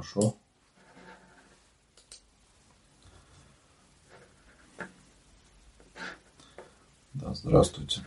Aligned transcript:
хорошо. 0.00 0.34
Да, 7.14 7.34
здравствуйте. 7.34 8.02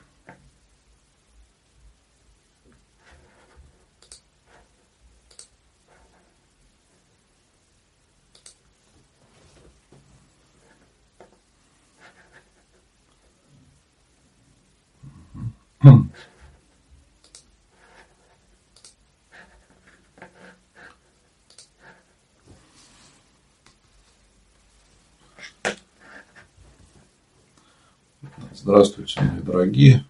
Здравствуйте, 28.63 29.19
мои 29.73 29.93
дорогие. 29.93 30.05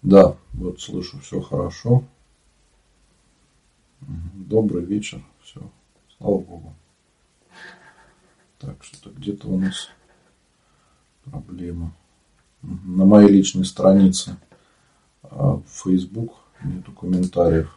Да, 0.00 0.38
вот 0.54 0.80
слышу, 0.80 1.18
все 1.18 1.40
хорошо. 1.40 2.02
Добрый 4.00 4.84
вечер, 4.84 5.22
все, 5.42 5.60
слава 6.16 6.38
Богу. 6.38 6.74
Так, 8.58 8.82
что-то 8.82 9.10
где-то 9.10 9.48
у 9.48 9.58
нас 9.58 9.90
проблема. 11.68 11.92
На 12.62 13.04
моей 13.04 13.28
личной 13.28 13.64
странице 13.64 14.36
а, 15.22 15.56
в 15.56 15.84
Facebook 15.84 16.32
нету 16.64 16.92
комментариев. 16.92 17.74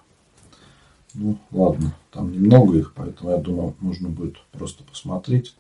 Ну, 1.14 1.38
ладно, 1.52 1.94
там 2.12 2.32
немного 2.32 2.78
их, 2.78 2.94
поэтому 2.96 3.32
я 3.32 3.38
думаю, 3.38 3.76
нужно 3.82 4.10
будет 4.10 4.38
просто 4.52 4.84
посмотреть. 4.84 5.56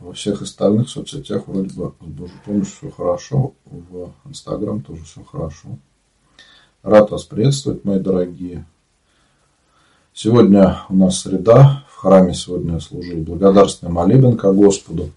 Во 0.00 0.12
всех 0.12 0.42
остальных 0.42 0.88
соцсетях 0.88 1.46
вроде 1.46 1.74
бы 1.74 1.92
с 2.00 2.04
Божьей 2.06 2.38
помощью 2.44 2.74
все 2.74 2.90
хорошо. 2.90 3.52
В 3.64 4.12
Инстаграм 4.24 4.80
тоже 4.80 5.04
все 5.04 5.22
хорошо. 5.22 5.68
Рад 6.82 7.10
вас 7.10 7.24
приветствовать, 7.24 7.84
мои 7.84 7.98
дорогие. 7.98 8.64
Сегодня 10.14 10.80
у 10.88 10.96
нас 10.96 11.20
среда. 11.20 11.84
В 11.90 11.96
храме 11.96 12.32
сегодня 12.32 12.80
служил 12.80 13.18
благодарственный 13.18 13.92
молебен 13.92 14.36
ко 14.36 14.52
Господу. 14.52 15.10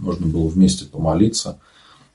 Можно 0.00 0.26
было 0.26 0.48
вместе 0.48 0.86
помолиться. 0.86 1.58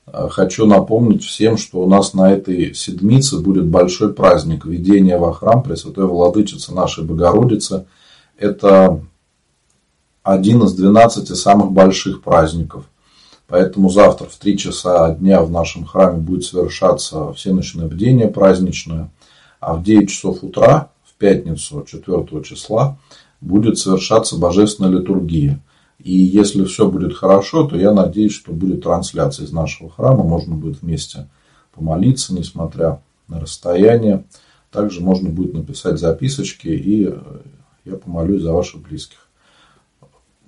А, 0.06 0.28
хочу 0.28 0.66
напомнить 0.66 1.24
всем, 1.24 1.56
что 1.56 1.80
у 1.80 1.88
нас 1.88 2.14
на 2.14 2.32
этой 2.32 2.74
седмице 2.74 3.38
будет 3.38 3.66
большой 3.66 4.12
праздник 4.12 4.66
введения 4.66 5.18
во 5.18 5.32
храм 5.32 5.62
Пресвятой 5.62 6.06
Владычицы 6.06 6.74
нашей 6.74 7.04
Богородицы. 7.04 7.86
Это 8.36 9.00
один 10.22 10.62
из 10.64 10.74
12 10.74 11.36
самых 11.36 11.72
больших 11.72 12.22
праздников. 12.22 12.84
Поэтому 13.46 13.88
завтра 13.90 14.26
в 14.26 14.34
3 14.34 14.58
часа 14.58 15.14
дня 15.14 15.40
в 15.40 15.50
нашем 15.50 15.84
храме 15.84 16.18
будет 16.18 16.44
совершаться 16.44 17.32
всеночное 17.32 17.86
бдение 17.86 18.26
праздничное, 18.26 19.10
а 19.60 19.74
в 19.74 19.84
9 19.84 20.10
часов 20.10 20.42
утра, 20.42 20.90
в 21.04 21.14
пятницу 21.14 21.86
4 21.88 22.42
числа, 22.42 22.98
будет 23.40 23.78
совершаться 23.78 24.36
божественная 24.36 24.90
литургия. 24.90 25.60
И 25.98 26.12
если 26.12 26.64
все 26.64 26.90
будет 26.90 27.14
хорошо, 27.14 27.66
то 27.66 27.76
я 27.76 27.92
надеюсь, 27.92 28.32
что 28.32 28.52
будет 28.52 28.82
трансляция 28.82 29.46
из 29.46 29.52
нашего 29.52 29.90
храма, 29.90 30.22
можно 30.22 30.54
будет 30.54 30.82
вместе 30.82 31.28
помолиться, 31.72 32.34
несмотря 32.34 33.02
на 33.28 33.40
расстояние. 33.40 34.24
Также 34.70 35.00
можно 35.00 35.30
будет 35.30 35.54
написать 35.54 35.98
записочки, 35.98 36.68
и 36.68 37.14
я 37.84 37.96
помолюсь 37.96 38.42
за 38.42 38.52
ваших 38.52 38.82
близких. 38.82 39.18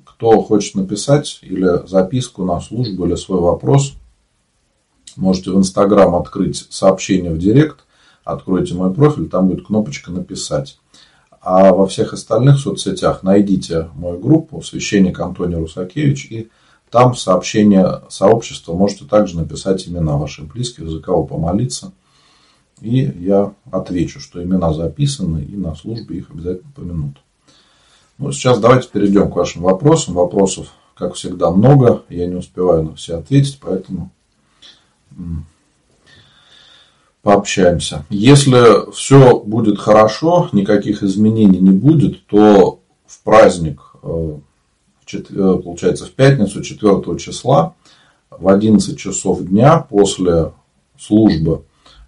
Кто 0.04 0.42
хочет 0.42 0.75
написать 0.75 1.38
или 1.42 1.87
записку 1.87 2.44
на 2.44 2.60
службу, 2.60 3.06
или 3.06 3.14
свой 3.14 3.41
вопрос, 3.41 3.94
можете 5.16 5.50
в 5.50 5.56
Инстаграм 5.56 6.14
открыть 6.14 6.66
сообщение 6.70 7.32
в 7.32 7.38
Директ, 7.38 7.84
откройте 8.25 8.75
мой 8.75 8.92
профиль, 8.92 9.28
там 9.28 9.48
будет 9.48 9.66
кнопочка 9.66 10.10
«Написать». 10.10 10.78
А 11.41 11.72
во 11.72 11.87
всех 11.87 12.12
остальных 12.12 12.59
соцсетях 12.59 13.22
найдите 13.22 13.88
мою 13.94 14.19
группу 14.19 14.60
«Священник 14.62 15.21
Антоний 15.21 15.56
Русакевич» 15.56 16.26
и 16.31 16.50
там 16.91 17.15
сообщение 17.15 18.03
сообщества 18.09 18.72
можете 18.72 19.04
также 19.04 19.37
написать 19.37 19.87
имена 19.87 20.16
ваших 20.16 20.47
близких, 20.47 20.88
за 20.88 21.00
кого 21.00 21.25
помолиться. 21.25 21.93
И 22.81 23.00
я 23.19 23.53
отвечу, 23.71 24.21
что 24.21 24.43
имена 24.43 24.72
записаны, 24.72 25.41
и 25.41 25.56
на 25.56 25.75
службе 25.75 26.19
их 26.19 26.31
обязательно 26.31 26.72
помянут. 26.75 27.16
Ну, 28.19 28.32
сейчас 28.32 28.59
давайте 28.59 28.88
перейдем 28.88 29.31
к 29.31 29.37
вашим 29.37 29.62
вопросам. 29.62 30.15
Вопросов, 30.15 30.69
как 30.94 31.15
всегда, 31.15 31.50
много. 31.50 32.03
Я 32.09 32.26
не 32.26 32.37
успеваю 32.37 32.84
на 32.84 32.94
все 32.94 33.16
ответить, 33.16 33.59
поэтому 33.60 34.10
пообщаемся. 37.28 38.06
Если 38.08 38.90
все 38.90 39.38
будет 39.40 39.78
хорошо, 39.78 40.48
никаких 40.52 41.02
изменений 41.02 41.58
не 41.58 41.72
будет, 41.72 42.26
то 42.26 42.80
в 43.06 43.22
праздник, 43.22 43.82
э, 44.02 44.38
э, 45.12 45.60
получается, 45.62 46.06
в 46.06 46.12
пятницу 46.12 46.62
4 46.62 47.18
числа 47.18 47.74
в 48.30 48.48
11 48.48 48.98
часов 48.98 49.42
дня 49.42 49.76
после 49.76 50.52
службы 50.98 51.64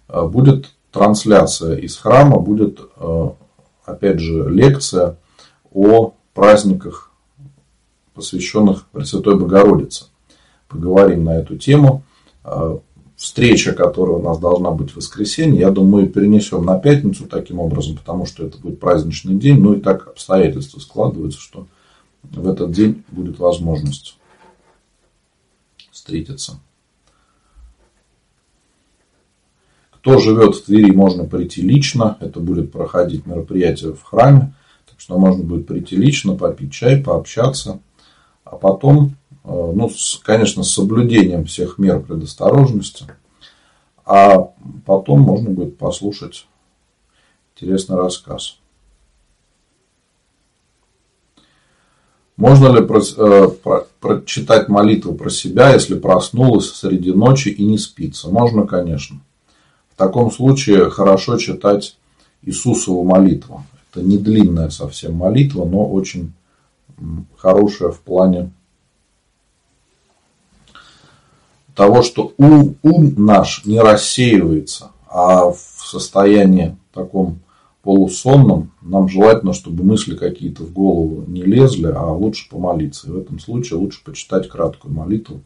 э, 0.09 0.25
будет 0.25 0.71
трансляция 0.91 1.75
из 1.75 1.97
храма, 1.97 2.39
будет, 2.39 2.81
опять 3.85 4.19
же, 4.19 4.49
лекция 4.49 5.17
о 5.71 6.15
праздниках, 6.33 7.11
посвященных 8.15 8.87
Пресвятой 8.87 9.37
Богородице. 9.37 10.05
Поговорим 10.67 11.25
на 11.25 11.37
эту 11.37 11.57
тему. 11.57 12.03
Встреча, 13.21 13.73
которая 13.73 14.17
у 14.17 14.21
нас 14.21 14.39
должна 14.39 14.71
быть 14.71 14.91
в 14.91 14.95
воскресенье, 14.95 15.59
я 15.59 15.69
думаю, 15.69 16.09
перенесем 16.09 16.65
на 16.65 16.79
пятницу 16.79 17.27
таким 17.27 17.59
образом, 17.59 17.97
потому 17.97 18.25
что 18.25 18.45
это 18.45 18.57
будет 18.57 18.79
праздничный 18.79 19.35
день. 19.35 19.59
Ну 19.59 19.73
и 19.73 19.79
так 19.79 20.07
обстоятельства 20.07 20.79
складываются, 20.79 21.39
что 21.39 21.67
в 22.23 22.47
этот 22.49 22.71
день 22.71 23.03
будет 23.11 23.37
возможность 23.37 24.17
встретиться. 25.91 26.59
Кто 29.91 30.17
живет 30.17 30.55
в 30.55 30.65
Твери, 30.65 30.89
можно 30.89 31.25
прийти 31.25 31.61
лично. 31.61 32.17
Это 32.21 32.39
будет 32.39 32.71
проходить 32.71 33.27
мероприятие 33.27 33.93
в 33.93 34.01
храме 34.01 34.53
что 35.01 35.17
можно 35.17 35.43
будет 35.43 35.65
прийти 35.65 35.95
лично, 35.95 36.35
попить 36.35 36.71
чай, 36.71 37.01
пообщаться, 37.01 37.79
а 38.43 38.55
потом, 38.55 39.15
э, 39.43 39.71
ну, 39.75 39.89
конечно, 40.23 40.63
с 40.63 40.71
соблюдением 40.71 41.45
всех 41.45 41.77
мер 41.77 42.01
предосторожности, 42.01 43.05
а 44.05 44.51
потом 44.85 45.21
можно 45.21 45.49
будет 45.49 45.77
послушать 45.77 46.47
интересный 47.55 47.97
рассказ. 47.97 48.57
Можно 52.41 52.69
ли 52.75 52.85
про, 52.85 52.99
э, 52.99 53.49
про, 53.63 53.87
прочитать 53.99 54.67
молитву 54.67 55.13
про 55.13 55.29
себя, 55.29 55.73
если 55.73 55.93
проснулась 55.93 56.71
среди 56.71 57.11
ночи 57.11 57.49
и 57.49 57.63
не 57.63 57.77
спится? 57.77 58.29
Можно, 58.29 58.65
конечно. 58.65 59.19
В 59.93 59.95
таком 59.95 60.31
случае 60.31 60.89
хорошо 60.89 61.37
читать 61.37 61.97
Иисусову 62.41 63.03
молитву. 63.03 63.63
Это 63.91 64.03
не 64.03 64.17
длинная 64.17 64.69
совсем 64.69 65.13
молитва, 65.13 65.65
но 65.65 65.87
очень 65.87 66.33
хорошая 67.37 67.91
в 67.91 67.99
плане 67.99 68.51
того, 71.75 72.01
что 72.01 72.33
ум, 72.37 72.75
ум 72.83 73.13
наш 73.17 73.65
не 73.65 73.79
рассеивается, 73.79 74.91
а 75.07 75.51
в 75.51 75.57
состоянии 75.57 76.77
таком 76.93 77.39
полусонном 77.83 78.71
нам 78.81 79.09
желательно, 79.09 79.53
чтобы 79.53 79.83
мысли 79.83 80.15
какие-то 80.15 80.63
в 80.63 80.71
голову 80.71 81.23
не 81.27 81.43
лезли, 81.43 81.87
а 81.87 82.11
лучше 82.11 82.49
помолиться. 82.49 83.07
И 83.07 83.11
в 83.11 83.17
этом 83.17 83.39
случае 83.39 83.79
лучше 83.79 84.03
почитать 84.03 84.47
краткую 84.47 84.93
молитву 84.93 85.41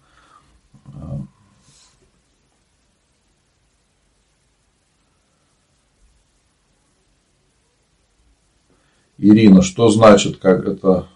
Ирина, 9.17 9.61
что 9.61 9.89
значит, 9.89 10.37
как 10.37 10.67
это 10.67 11.07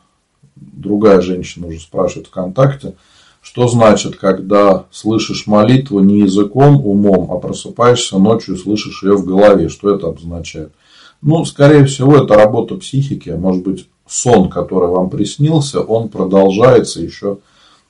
другая 0.56 1.22
женщина 1.22 1.68
уже 1.68 1.80
спрашивает 1.80 2.28
ВКонтакте, 2.28 2.96
Что 3.42 3.68
значит, 3.68 4.18
когда 4.18 4.86
слышишь 4.92 5.48
молитву 5.48 6.00
не 6.02 6.20
языком, 6.20 6.86
умом, 6.86 7.32
а 7.32 7.38
просыпаешься 7.38 8.18
ночью 8.18 8.56
и 8.56 8.58
слышишь 8.58 9.04
ее 9.04 9.16
в 9.16 9.26
голове? 9.26 9.70
Что 9.70 9.96
это 9.96 10.08
обозначает? 10.08 10.72
Ну, 11.22 11.44
скорее 11.46 11.86
всего, 11.86 12.18
это 12.18 12.36
работа 12.36 12.76
психики. 12.76 13.30
Может 13.30 13.64
быть, 13.64 13.88
сон, 14.08 14.50
который 14.50 14.90
вам 14.90 15.10
приснился, 15.10 15.82
он 15.82 16.10
продолжается 16.10 17.02
еще 17.02 17.40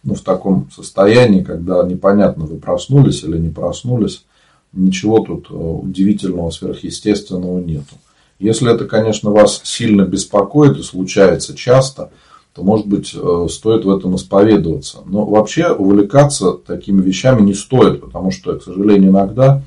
ну, 0.03 0.15
в 0.15 0.21
таком 0.21 0.69
состоянии, 0.75 1.43
когда 1.43 1.83
непонятно, 1.83 2.45
вы 2.45 2.57
проснулись 2.57 3.23
или 3.23 3.37
не 3.37 3.49
проснулись. 3.49 4.25
Ничего 4.71 5.19
тут 5.19 5.47
э, 5.49 5.53
удивительного, 5.53 6.51
сверхъестественного 6.51 7.59
нету. 7.59 7.95
Если 8.37 8.71
это, 8.71 8.85
конечно, 8.85 9.31
вас 9.31 9.61
сильно 9.63 10.03
беспокоит 10.03 10.77
и 10.77 10.83
случается 10.83 11.55
часто, 11.55 12.11
то, 12.53 12.63
может 12.63 12.87
быть, 12.87 13.13
э, 13.15 13.47
стоит 13.49 13.85
в 13.85 13.89
этом 13.89 14.15
исповедоваться. 14.15 14.99
Но 15.05 15.25
вообще 15.25 15.71
увлекаться 15.71 16.53
такими 16.53 17.01
вещами 17.01 17.41
не 17.41 17.53
стоит, 17.53 18.01
потому 18.01 18.31
что, 18.31 18.57
к 18.57 18.63
сожалению, 18.63 19.11
иногда, 19.11 19.61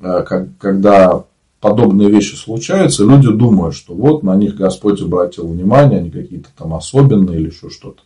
э, 0.00 0.24
когда 0.58 1.24
подобные 1.60 2.10
вещи 2.10 2.34
случаются, 2.34 3.04
люди 3.04 3.30
думают, 3.30 3.74
что 3.74 3.94
вот 3.94 4.22
на 4.22 4.36
них 4.36 4.56
Господь 4.56 5.00
обратил 5.00 5.48
внимание, 5.48 6.00
они 6.00 6.10
какие-то 6.10 6.48
там 6.56 6.74
особенные 6.74 7.40
или 7.40 7.48
еще 7.48 7.70
что-то. 7.70 8.02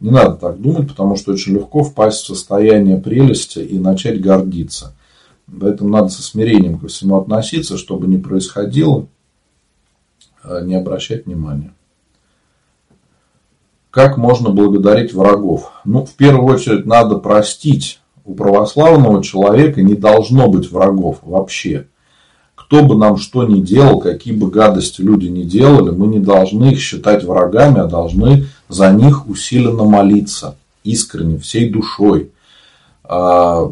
Не 0.00 0.10
надо 0.10 0.34
так 0.34 0.60
думать, 0.60 0.88
потому 0.88 1.16
что 1.16 1.32
очень 1.32 1.54
легко 1.54 1.82
впасть 1.82 2.24
в 2.24 2.26
состояние 2.26 2.98
прелести 2.98 3.60
и 3.60 3.78
начать 3.78 4.20
гордиться. 4.20 4.94
Поэтому 5.60 5.90
надо 5.90 6.08
со 6.08 6.22
смирением 6.22 6.78
ко 6.78 6.88
всему 6.88 7.16
относиться, 7.16 7.76
чтобы 7.76 8.06
не 8.06 8.18
происходило, 8.18 9.06
а 10.42 10.60
не 10.62 10.74
обращать 10.74 11.26
внимания. 11.26 11.72
Как 13.94 14.16
можно 14.16 14.50
благодарить 14.50 15.14
врагов? 15.14 15.70
Ну, 15.84 16.04
в 16.04 16.14
первую 16.14 16.52
очередь, 16.52 16.84
надо 16.84 17.14
простить. 17.14 18.00
У 18.24 18.34
православного 18.34 19.22
человека 19.22 19.82
не 19.82 19.94
должно 19.94 20.48
быть 20.48 20.68
врагов 20.68 21.18
вообще. 21.22 21.86
Кто 22.56 22.82
бы 22.82 22.96
нам 22.96 23.18
что 23.18 23.44
ни 23.44 23.60
делал, 23.60 24.00
какие 24.00 24.34
бы 24.34 24.50
гадости 24.50 25.00
люди 25.00 25.26
ни 25.28 25.44
делали, 25.44 25.90
мы 25.90 26.08
не 26.08 26.18
должны 26.18 26.72
их 26.72 26.80
считать 26.80 27.22
врагами, 27.22 27.78
а 27.78 27.86
должны 27.86 28.48
за 28.68 28.90
них 28.90 29.28
усиленно 29.28 29.84
молиться, 29.84 30.56
искренне, 30.82 31.38
всей 31.38 31.70
душой. 31.70 32.32
А, 33.04 33.70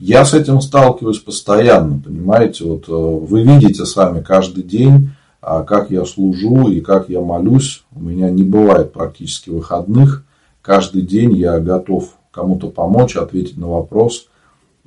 я 0.00 0.24
с 0.24 0.34
этим 0.34 0.60
сталкиваюсь 0.60 1.20
постоянно, 1.20 2.00
понимаете, 2.04 2.64
вот 2.64 2.88
э, 2.88 2.92
вы 2.92 3.44
видите 3.44 3.84
сами 3.84 4.22
каждый 4.22 4.64
день, 4.64 5.10
как 5.42 5.90
я 5.90 6.04
служу 6.04 6.68
и 6.68 6.80
как 6.80 7.08
я 7.08 7.20
молюсь. 7.20 7.84
У 7.94 8.00
меня 8.00 8.30
не 8.30 8.44
бывает 8.44 8.92
практически 8.92 9.50
выходных. 9.50 10.24
Каждый 10.62 11.02
день 11.02 11.36
я 11.36 11.58
готов 11.58 12.10
кому-то 12.30 12.68
помочь, 12.68 13.16
ответить 13.16 13.58
на 13.58 13.68
вопрос– 13.68 14.28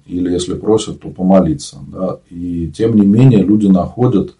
или 0.05 0.31
если 0.31 0.53
просят, 0.53 1.01
то 1.01 1.09
помолиться. 1.09 1.77
Да? 1.87 2.19
И 2.29 2.71
тем 2.75 2.95
не 2.95 3.05
менее 3.05 3.43
люди 3.43 3.67
находят, 3.67 4.35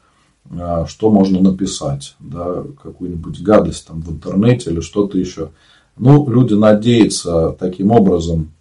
а, 0.52 0.86
что 0.86 1.10
можно 1.10 1.42
написать, 1.42 2.16
да? 2.20 2.64
какую-нибудь 2.82 3.42
гадость 3.42 3.88
там 3.88 4.02
в 4.02 4.12
интернете 4.12 4.70
или 4.70 4.80
что-то 4.80 5.18
еще. 5.18 5.50
Ну, 5.98 6.30
люди 6.30 6.54
надеются 6.54 7.56
таким 7.58 7.92
образом 7.92 8.52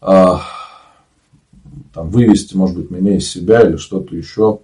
а, 0.00 0.42
там, 1.92 2.10
вывести, 2.10 2.56
может 2.56 2.76
быть, 2.76 2.90
меня 2.90 3.16
из 3.16 3.28
себя 3.28 3.62
или 3.62 3.76
что-то 3.76 4.14
еще. 4.14 4.60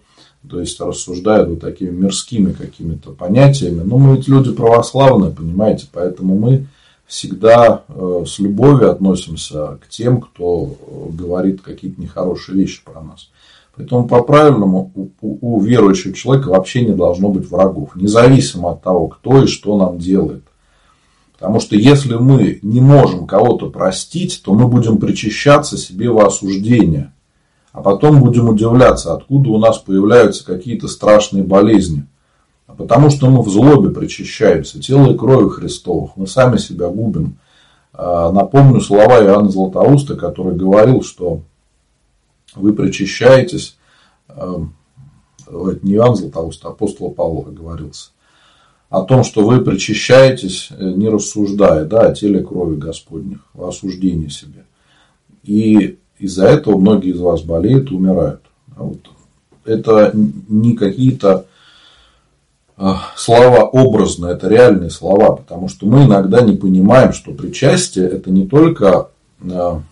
То 0.48 0.60
есть 0.60 0.80
рассуждают 0.80 1.48
вот 1.48 1.60
такими 1.60 1.90
мирскими 1.90 2.52
какими-то 2.52 3.12
понятиями. 3.12 3.82
Но 3.82 3.98
мы 3.98 4.16
ведь 4.16 4.28
люди 4.28 4.52
православные, 4.52 5.30
понимаете, 5.30 5.86
поэтому 5.92 6.36
мы 6.36 6.66
всегда 7.06 7.84
э, 7.88 8.24
с 8.26 8.38
любовью 8.38 8.90
относимся 8.90 9.78
к 9.82 9.88
тем, 9.88 10.20
кто 10.20 10.74
э, 10.80 11.12
говорит 11.12 11.60
какие-то 11.60 12.00
нехорошие 12.00 12.58
вещи 12.58 12.82
про 12.84 13.02
нас. 13.02 13.28
Поэтому 13.76 14.06
по-правильному 14.06 14.92
у, 15.20 15.60
верующего 15.60 16.12
человека 16.12 16.48
вообще 16.48 16.84
не 16.84 16.92
должно 16.92 17.28
быть 17.28 17.50
врагов, 17.50 17.96
независимо 17.96 18.72
от 18.72 18.82
того, 18.82 19.08
кто 19.08 19.44
и 19.44 19.46
что 19.46 19.78
нам 19.78 19.98
делает. 19.98 20.42
Потому 21.32 21.58
что 21.58 21.74
если 21.74 22.14
мы 22.14 22.60
не 22.62 22.80
можем 22.80 23.26
кого-то 23.26 23.70
простить, 23.70 24.42
то 24.44 24.54
мы 24.54 24.68
будем 24.68 24.98
причащаться 24.98 25.76
себе 25.76 26.10
во 26.10 26.26
осуждение. 26.26 27.11
А 27.72 27.80
потом 27.80 28.20
будем 28.20 28.48
удивляться, 28.48 29.14
откуда 29.14 29.50
у 29.50 29.58
нас 29.58 29.78
появляются 29.78 30.44
какие-то 30.44 30.88
страшные 30.88 31.42
болезни 31.42 32.06
а 32.72 32.74
потому 32.74 33.10
что 33.10 33.28
мы 33.28 33.42
в 33.42 33.50
злобе 33.50 33.90
причащаемся, 33.90 34.80
тело 34.80 35.12
и 35.12 35.16
крови 35.16 35.50
Христовых, 35.50 36.16
мы 36.16 36.26
сами 36.26 36.56
себя 36.56 36.88
губим. 36.88 37.36
А, 37.92 38.32
напомню 38.32 38.80
слова 38.80 39.22
Иоанна 39.22 39.50
Златоуста, 39.50 40.16
который 40.16 40.56
говорил, 40.56 41.02
что 41.02 41.42
вы 42.54 42.72
причащаетесь, 42.72 43.76
а, 44.26 44.64
это 45.46 45.80
не 45.82 45.94
Иоанн 45.94 46.16
Златоуст, 46.16 46.64
а 46.64 46.68
апостол 46.68 47.10
Павла 47.10 47.42
говорился, 47.42 48.12
о 48.88 49.02
том, 49.02 49.22
что 49.22 49.44
вы 49.44 49.60
причащаетесь, 49.60 50.68
э, 50.70 50.92
не 50.92 51.10
рассуждая 51.10 51.84
да, 51.84 52.06
о 52.06 52.14
теле 52.14 52.42
крови 52.42 52.76
Господних, 52.76 53.40
о 53.54 53.68
осуждении 53.68 54.28
себе. 54.28 54.64
И 55.42 55.98
из-за 56.22 56.46
этого 56.46 56.78
многие 56.78 57.10
из 57.10 57.20
вас 57.20 57.42
болеют 57.42 57.90
и 57.90 57.94
умирают. 57.94 58.42
Вот. 58.76 58.98
Это 59.64 60.12
не 60.14 60.74
какие-то 60.74 61.46
а, 62.76 63.00
слова 63.16 63.64
образные, 63.64 64.34
это 64.34 64.48
реальные 64.48 64.90
слова, 64.90 65.36
потому 65.36 65.68
что 65.68 65.86
мы 65.86 66.04
иногда 66.04 66.40
не 66.40 66.56
понимаем, 66.56 67.12
что 67.12 67.32
причастие 67.32 68.08
это 68.08 68.30
не 68.30 68.46
только 68.46 69.08
а, 69.50 69.82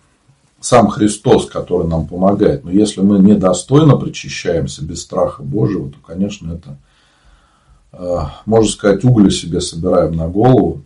сам 0.60 0.88
Христос, 0.88 1.46
который 1.46 1.88
нам 1.88 2.06
помогает, 2.06 2.64
но 2.64 2.70
если 2.70 3.00
мы 3.00 3.18
недостойно 3.18 3.96
причащаемся 3.96 4.84
без 4.84 5.02
страха 5.02 5.42
Божьего, 5.42 5.90
то, 5.90 5.96
конечно, 6.06 6.54
это, 6.54 6.76
а, 7.92 8.40
можно 8.46 8.70
сказать, 8.70 9.04
угли 9.04 9.30
себе 9.30 9.60
собираем 9.60 10.14
на 10.14 10.28
голову. 10.28 10.82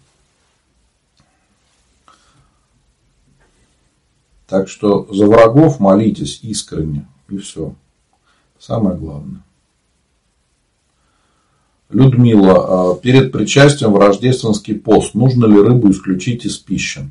Так 4.54 4.68
что 4.68 5.08
за 5.10 5.26
врагов 5.26 5.80
молитесь 5.80 6.38
искренне, 6.42 7.08
и 7.28 7.38
все. 7.38 7.74
Самое 8.56 8.96
главное. 8.96 9.42
Людмила, 11.90 12.92
а, 12.92 12.94
перед 12.94 13.32
причастием 13.32 13.92
в 13.92 13.98
рождественский 13.98 14.76
пост 14.76 15.14
нужно 15.14 15.46
ли 15.46 15.60
рыбу 15.60 15.90
исключить 15.90 16.44
из 16.44 16.56
пищи? 16.58 17.10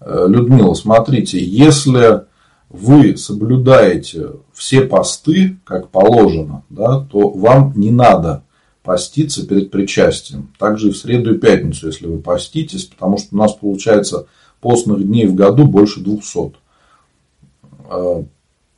Э, 0.00 0.24
Людмила, 0.26 0.72
смотрите, 0.72 1.38
если 1.44 2.22
вы 2.70 3.18
соблюдаете 3.18 4.30
все 4.54 4.80
посты, 4.80 5.58
как 5.66 5.90
положено, 5.90 6.62
да, 6.70 7.00
то 7.00 7.28
вам 7.28 7.74
не 7.76 7.90
надо 7.90 8.44
поститься 8.82 9.46
перед 9.46 9.70
причастием. 9.70 10.54
Также 10.58 10.88
и 10.88 10.92
в 10.92 10.96
среду 10.96 11.34
и 11.34 11.38
пятницу, 11.38 11.88
если 11.88 12.06
вы 12.06 12.16
поститесь, 12.16 12.84
потому 12.86 13.18
что 13.18 13.28
у 13.32 13.36
нас 13.36 13.52
получается 13.52 14.26
постных 14.62 15.06
дней 15.06 15.26
в 15.26 15.34
году 15.34 15.66
больше 15.66 16.00
200 16.00 16.54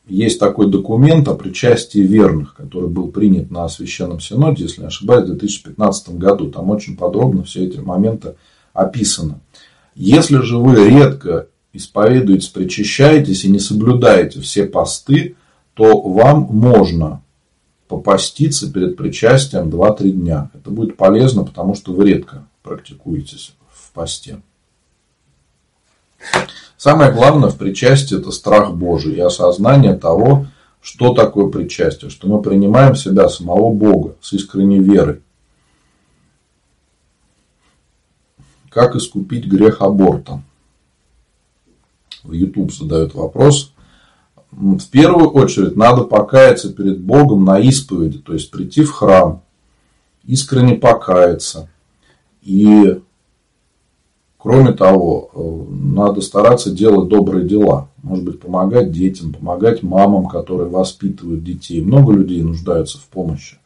есть 0.06 0.40
такой 0.40 0.70
документ 0.70 1.28
о 1.28 1.34
причастии 1.34 2.00
верных, 2.00 2.54
который 2.54 2.88
был 2.88 3.08
принят 3.08 3.50
на 3.50 3.68
Священном 3.68 4.20
Синоде, 4.20 4.64
если 4.64 4.80
не 4.80 4.88
ошибаюсь, 4.88 5.24
в 5.24 5.28
2015 5.28 6.16
году. 6.16 6.50
Там 6.50 6.70
очень 6.70 6.96
подробно 6.96 7.44
все 7.44 7.64
эти 7.64 7.78
моменты 7.78 8.34
описаны. 8.72 9.40
Если 9.94 10.38
же 10.38 10.58
вы 10.58 10.88
редко 10.88 11.48
исповедуетесь, 11.72 12.48
причащаетесь 12.48 13.44
и 13.44 13.50
не 13.50 13.58
соблюдаете 13.58 14.40
все 14.40 14.66
посты, 14.66 15.36
то 15.74 16.00
вам 16.00 16.48
можно 16.50 17.22
попаститься 17.86 18.72
перед 18.72 18.96
причастием 18.96 19.68
2-3 19.68 20.10
дня. 20.10 20.50
Это 20.54 20.70
будет 20.70 20.96
полезно, 20.96 21.44
потому 21.44 21.74
что 21.74 21.92
вы 21.92 22.10
редко 22.10 22.46
практикуетесь 22.62 23.54
в 23.72 23.92
посте. 23.92 24.40
Самое 26.76 27.12
главное 27.12 27.50
в 27.50 27.58
причастии– 27.58 28.18
это 28.18 28.30
страх 28.30 28.72
Божий 28.72 29.14
и 29.14 29.20
осознание 29.20 29.94
того, 29.94 30.46
что 30.80 31.12
такое 31.12 31.48
причастие, 31.48 32.10
что 32.10 32.26
мы 32.26 32.40
принимаем 32.40 32.94
себя 32.94 33.28
самого 33.28 33.72
Бога 33.72 34.16
с 34.20 34.32
искренней 34.32 34.80
верой. 34.80 35.20
Как 38.70 38.96
искупить 38.96 39.46
грех 39.46 39.82
аборта? 39.82 40.42
В 42.22 42.32
YouTube 42.32 42.72
задают 42.72 43.14
вопрос. 43.14 43.72
В 44.50 44.88
первую 44.90 45.30
очередь 45.30 45.76
надо 45.76 46.04
покаяться 46.04 46.72
перед 46.72 47.00
Богом 47.00 47.44
на 47.44 47.58
исповеди, 47.58 48.18
то 48.18 48.32
есть 48.32 48.50
прийти 48.50 48.84
в 48.84 48.92
храм, 48.92 49.42
искренне 50.24 50.74
покаяться 50.76 51.68
и 52.42 53.00
Кроме 54.42 54.72
того, 54.72 55.30
э, 55.34 55.74
надо 55.94 56.22
стараться 56.22 56.70
делать 56.70 57.08
добрые 57.08 57.46
дела. 57.46 57.88
Может 58.02 58.24
быть, 58.24 58.40
помогать 58.40 58.90
детям, 58.90 59.34
помогать 59.34 59.82
мамам, 59.82 60.28
которые 60.28 60.70
воспитывают 60.70 61.44
детей. 61.44 61.82
Много 61.82 62.14
людей 62.14 62.42
нуждаются 62.42 62.96
в 62.96 63.04
помощи. 63.08 63.58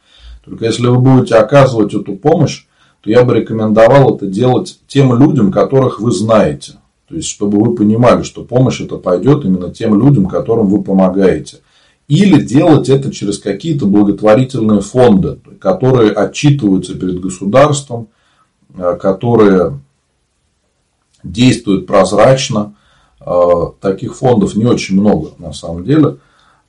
Только 0.45 0.64
если 0.64 0.88
вы 0.88 0.99
будете 0.99 1.37
оказывать 1.37 1.95
эту 1.95 2.16
помощь, 2.16 2.66
то 3.02 3.11
я 3.11 3.23
бы 3.23 3.35
рекомендовал 3.35 4.16
это 4.16 4.26
делать 4.26 4.81
тем 4.88 5.16
людям, 5.16 5.52
которых 5.52 6.00
вы 6.00 6.11
знаете. 6.11 6.73
То 7.09 7.14
есть, 7.14 7.28
чтобы 7.28 7.61
вы 7.61 7.76
понимали, 7.76 8.25
что 8.25 8.43
помощь 8.43 8.81
это 8.81 8.97
пойдет 8.97 9.45
именно 9.45 9.73
тем 9.73 10.00
людям, 10.00 10.26
которым 10.26 10.66
вы 10.66 10.83
помогаете. 10.83 11.59
Или 12.09 12.43
делать 12.43 12.88
это 12.88 13.12
через 13.12 13.38
какие-то 13.38 13.87
благотворительные 13.87 14.81
фонды, 14.81 15.38
которые 15.61 16.11
отчитываются 16.11 16.97
перед 16.97 17.21
государством, 17.21 18.09
э, 18.76 18.97
которые 19.00 19.78
действуют 21.25 21.87
прозрачно. 21.87 22.75
Э, 23.21 23.71
таких 23.81 24.16
фондов 24.16 24.54
не 24.54 24.66
очень 24.66 25.00
много 25.00 25.31
на 25.38 25.52
самом 25.52 25.85
деле. 25.85 26.19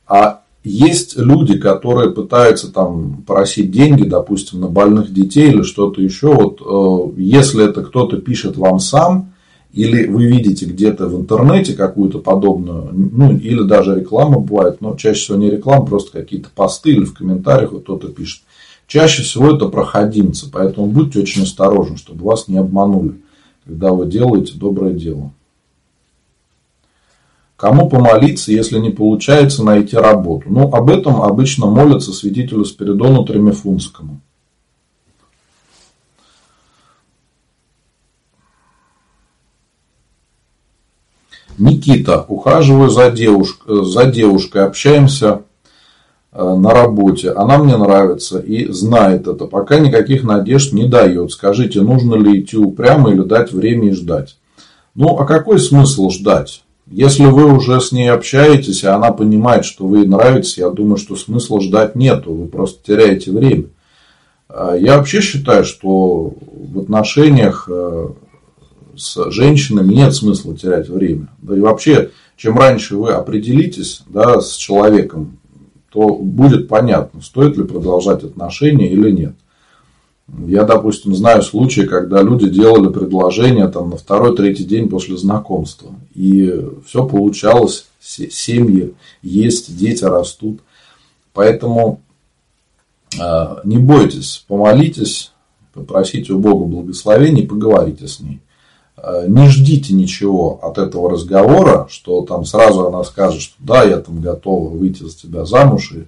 А 0.07 0.41
есть 0.63 1.17
люди, 1.17 1.59
которые 1.59 2.11
пытаются 2.11 2.71
там 2.71 3.23
просить 3.27 3.71
деньги, 3.71 4.03
допустим, 4.03 4.61
на 4.61 4.67
больных 4.67 5.13
детей 5.13 5.51
или 5.51 5.61
что-то 5.61 6.01
еще. 6.01 6.33
Вот 6.33 6.61
э, 6.61 7.21
если 7.21 7.69
это 7.69 7.83
кто-то 7.83 8.17
пишет 8.17 8.57
вам 8.57 8.79
сам, 8.79 9.33
или 9.75 10.07
вы 10.07 10.25
видите 10.27 10.65
где-то 10.65 11.07
в 11.07 11.19
интернете 11.19 11.73
какую-то 11.73 12.19
подобную, 12.19 12.89
ну, 12.93 13.37
или 13.37 13.61
даже 13.63 13.99
реклама 13.99 14.39
бывает, 14.39 14.79
но 14.79 14.95
чаще 14.95 15.19
всего 15.19 15.37
не 15.37 15.51
реклама, 15.51 15.85
просто 15.85 16.13
какие-то 16.13 16.49
посты 16.55 16.91
или 16.91 17.03
в 17.03 17.13
комментариях 17.13 17.73
вот 17.73 17.83
кто-то 17.83 18.07
пишет. 18.07 18.43
Чаще 18.87 19.23
всего 19.23 19.53
это 19.53 19.67
проходимцы, 19.67 20.49
поэтому 20.49 20.87
будьте 20.87 21.19
очень 21.19 21.43
осторожны, 21.43 21.97
чтобы 21.97 22.23
вас 22.23 22.47
не 22.47 22.57
обманули, 22.57 23.15
когда 23.65 23.91
вы 23.91 24.05
делаете 24.05 24.53
доброе 24.55 24.93
дело. 24.93 25.31
Кому 27.57 27.89
помолиться, 27.89 28.51
если 28.51 28.79
не 28.79 28.89
получается 28.89 29.63
найти 29.63 29.95
работу? 29.95 30.45
Ну, 30.49 30.71
об 30.71 30.89
этом 30.89 31.21
обычно 31.21 31.67
молятся 31.67 32.11
святителю 32.11 32.65
Спиридону 32.65 33.25
Тремифунскому. 33.25 34.19
Никита, 41.57 42.25
ухаживаю 42.27 42.89
за, 42.89 43.09
девушкой, 43.09 43.85
за 43.85 44.07
девушкой, 44.07 44.65
общаемся 44.65 45.27
э, 45.27 45.54
на 46.43 46.71
работе. 46.71 47.31
Она 47.31 47.57
мне 47.57 47.77
нравится 47.77 48.39
и 48.39 48.71
знает 48.71 49.27
это. 49.27 49.45
Пока 49.45 49.79
никаких 49.79 50.23
надежд 50.23 50.73
не 50.73 50.85
дает. 50.85 51.31
Скажите, 51.31 51.81
нужно 51.81 52.15
ли 52.15 52.41
идти 52.41 52.57
упрямо 52.57 53.11
или 53.11 53.21
дать 53.21 53.53
время 53.53 53.89
и 53.89 53.93
ждать? 53.93 54.37
Ну, 54.95 55.17
а 55.17 55.25
какой 55.25 55.59
смысл 55.59 56.09
ждать? 56.09 56.63
Если 56.87 57.25
вы 57.25 57.51
уже 57.51 57.81
с 57.81 57.91
ней 57.91 58.11
общаетесь, 58.11 58.83
и 58.83 58.87
она 58.87 59.11
понимает, 59.11 59.65
что 59.65 59.87
вы 59.87 59.99
ей 59.99 60.07
нравитесь, 60.07 60.57
я 60.57 60.69
думаю, 60.69 60.97
что 60.97 61.15
смысла 61.15 61.59
ждать 61.61 61.95
нету. 61.95 62.33
Вы 62.33 62.47
просто 62.47 62.79
теряете 62.85 63.31
время. 63.31 63.65
А 64.47 64.75
я 64.75 64.97
вообще 64.97 65.21
считаю, 65.21 65.65
что 65.65 66.33
в 66.51 66.79
отношениях 66.79 67.67
э, 67.69 68.09
с 68.95 69.31
женщинами 69.31 69.93
нет 69.93 70.13
смысла 70.13 70.55
терять 70.55 70.87
время. 70.87 71.29
Да 71.41 71.57
и 71.57 71.59
вообще, 71.59 72.11
чем 72.37 72.57
раньше 72.57 72.97
вы 72.97 73.11
определитесь 73.11 74.03
да, 74.07 74.39
с 74.39 74.55
человеком, 74.55 75.39
то 75.95 76.09
будет 76.09 76.67
понятно, 76.67 77.21
стоит 77.21 77.55
ли 77.55 77.63
продолжать 77.63 78.25
отношения 78.25 78.91
или 78.91 79.11
нет. 79.11 79.33
Я, 80.45 80.63
допустим, 80.63 81.15
знаю 81.15 81.41
случаи, 81.41 81.81
когда 81.81 82.21
люди 82.21 82.49
делали 82.49 82.91
предложение 82.91 83.69
там, 83.69 83.91
на 83.91 83.95
второй-третий 83.95 84.65
день 84.65 84.89
после 84.89 85.15
знакомства. 85.15 85.95
И 86.13 86.53
все 86.85 87.07
получалось, 87.07 87.85
семьи 88.01 88.93
есть, 89.21 89.77
дети 89.77 90.03
растут. 90.03 90.59
Поэтому 91.31 92.01
э, 93.17 93.55
не 93.63 93.77
бойтесь, 93.77 94.43
помолитесь, 94.49 95.31
попросите 95.73 96.33
у 96.33 96.39
Бога 96.39 96.65
благословения 96.65 97.43
и 97.43 97.47
поговорите 97.47 98.05
с 98.09 98.19
ней. 98.19 98.41
Э, 98.97 99.25
не 99.27 99.49
ждите 99.49 99.93
ничего 99.93 100.59
от 100.61 100.77
этого 100.77 101.09
разговора, 101.09 101.87
что 101.89 102.21
там 102.21 102.45
сразу 102.45 102.87
она 102.87 103.03
скажет, 103.03 103.41
что 103.41 103.55
да, 103.59 103.83
я 103.83 103.97
там 103.97 104.21
готова 104.21 104.69
выйти 104.69 105.03
за 105.03 105.15
тебя 105.15 105.45
замуж 105.45 105.91
и 105.93 106.05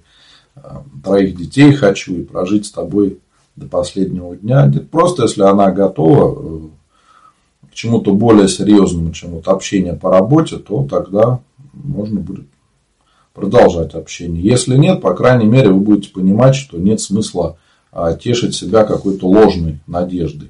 э, 0.56 0.60
троих 1.04 1.36
детей 1.36 1.74
хочу 1.74 2.16
и 2.16 2.24
прожить 2.24 2.66
с 2.66 2.72
тобой 2.72 3.20
до 3.56 3.68
последнего 3.68 4.36
дня. 4.36 4.72
Просто 4.90 5.24
если 5.24 5.42
она 5.42 5.72
готова 5.72 6.40
э, 6.40 7.68
к 7.72 7.74
чему-то 7.74 8.14
более 8.14 8.48
серьезному, 8.48 9.12
чем 9.12 9.32
вот 9.32 9.48
общение 9.48 9.94
по 9.94 10.10
работе, 10.10 10.58
то 10.58 10.88
тогда 10.90 11.42
можно 11.74 12.22
будет 12.22 12.46
продолжать 13.34 13.94
общение. 13.94 14.42
Если 14.42 14.78
нет, 14.78 15.02
по 15.02 15.14
крайней 15.14 15.46
мере, 15.46 15.70
вы 15.70 15.80
будете 15.82 16.12
понимать, 16.12 16.56
что 16.56 16.78
нет 16.78 17.00
смысла 17.00 17.58
а, 17.92 18.14
тешить 18.14 18.56
себя 18.56 18.84
какой-то 18.84 19.28
ложной 19.28 19.80
надеждой. 19.86 20.50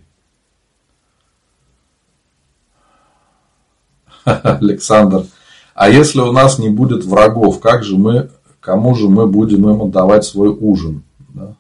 Александр, 4.44 5.26
а 5.74 5.90
если 5.90 6.20
у 6.20 6.32
нас 6.32 6.60
не 6.60 6.70
будет 6.70 7.06
врагов, 7.06 7.60
как 7.60 7.84
же 7.84 7.98
мы, 7.98 8.30
кому 8.60 8.94
же 8.96 9.08
мы 9.08 9.26
будем 9.26 9.70
им 9.70 9.84
отдавать 9.84 10.26
свой 10.26 10.50
ужин? 10.50 11.04
Да, 11.30 11.56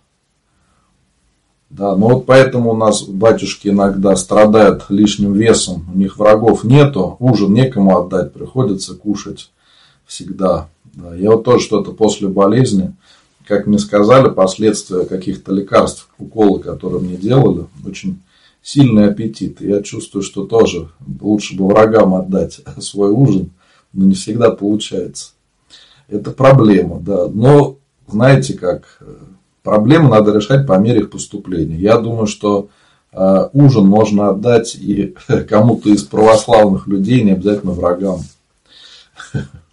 да 1.69 1.95
ну 1.95 2.09
вот 2.09 2.25
поэтому 2.25 2.71
у 2.71 2.75
нас 2.75 3.03
батюшки 3.03 3.69
иногда 3.69 4.15
страдают 4.15 4.86
лишним 4.89 5.33
весом, 5.33 5.88
у 5.93 5.97
них 5.97 6.17
врагов 6.17 6.63
нету, 6.63 7.15
ужин 7.19 7.53
некому 7.53 7.97
отдать, 7.97 8.33
приходится 8.33 8.95
кушать 8.95 9.51
всегда. 10.05 10.67
Да, 10.93 11.15
я 11.15 11.31
вот 11.31 11.43
тоже 11.43 11.63
что-то 11.63 11.91
после 11.91 12.27
болезни, 12.27 12.93
как 13.45 13.65
мне 13.65 13.79
сказали, 13.79 14.29
последствия 14.29 15.05
каких-то 15.05 15.53
лекарств, 15.53 16.09
уколы, 16.17 16.59
которые 16.59 17.01
мне 17.01 17.15
делали, 17.15 17.67
очень 17.86 18.19
сильный 18.67 19.07
аппетит. 19.07 19.62
Я 19.62 19.81
чувствую, 19.81 20.24
что 20.24 20.43
тоже 20.43 20.89
лучше 21.21 21.55
бы 21.55 21.67
врагам 21.67 22.13
отдать 22.15 22.59
свой 22.79 23.12
ужин, 23.12 23.51
но 23.93 24.05
не 24.05 24.13
всегда 24.13 24.51
получается. 24.51 25.31
Это 26.09 26.31
проблема, 26.31 27.00
да. 27.00 27.27
Но 27.29 27.77
знаете 28.07 28.55
как, 28.55 29.01
проблемы 29.63 30.09
надо 30.09 30.33
решать 30.33 30.67
по 30.67 30.77
мере 30.79 31.00
их 31.00 31.12
поступления. 31.12 31.77
Я 31.77 31.97
думаю, 31.97 32.27
что 32.27 32.67
э, 33.13 33.50
ужин 33.53 33.86
можно 33.86 34.29
отдать 34.29 34.75
и 34.75 35.15
кому-то 35.50 35.89
из 35.89 36.03
православных 36.03 36.88
людей, 36.88 37.24
не 37.24 37.31
обязательно 37.31 37.71
врагам. 37.71 38.19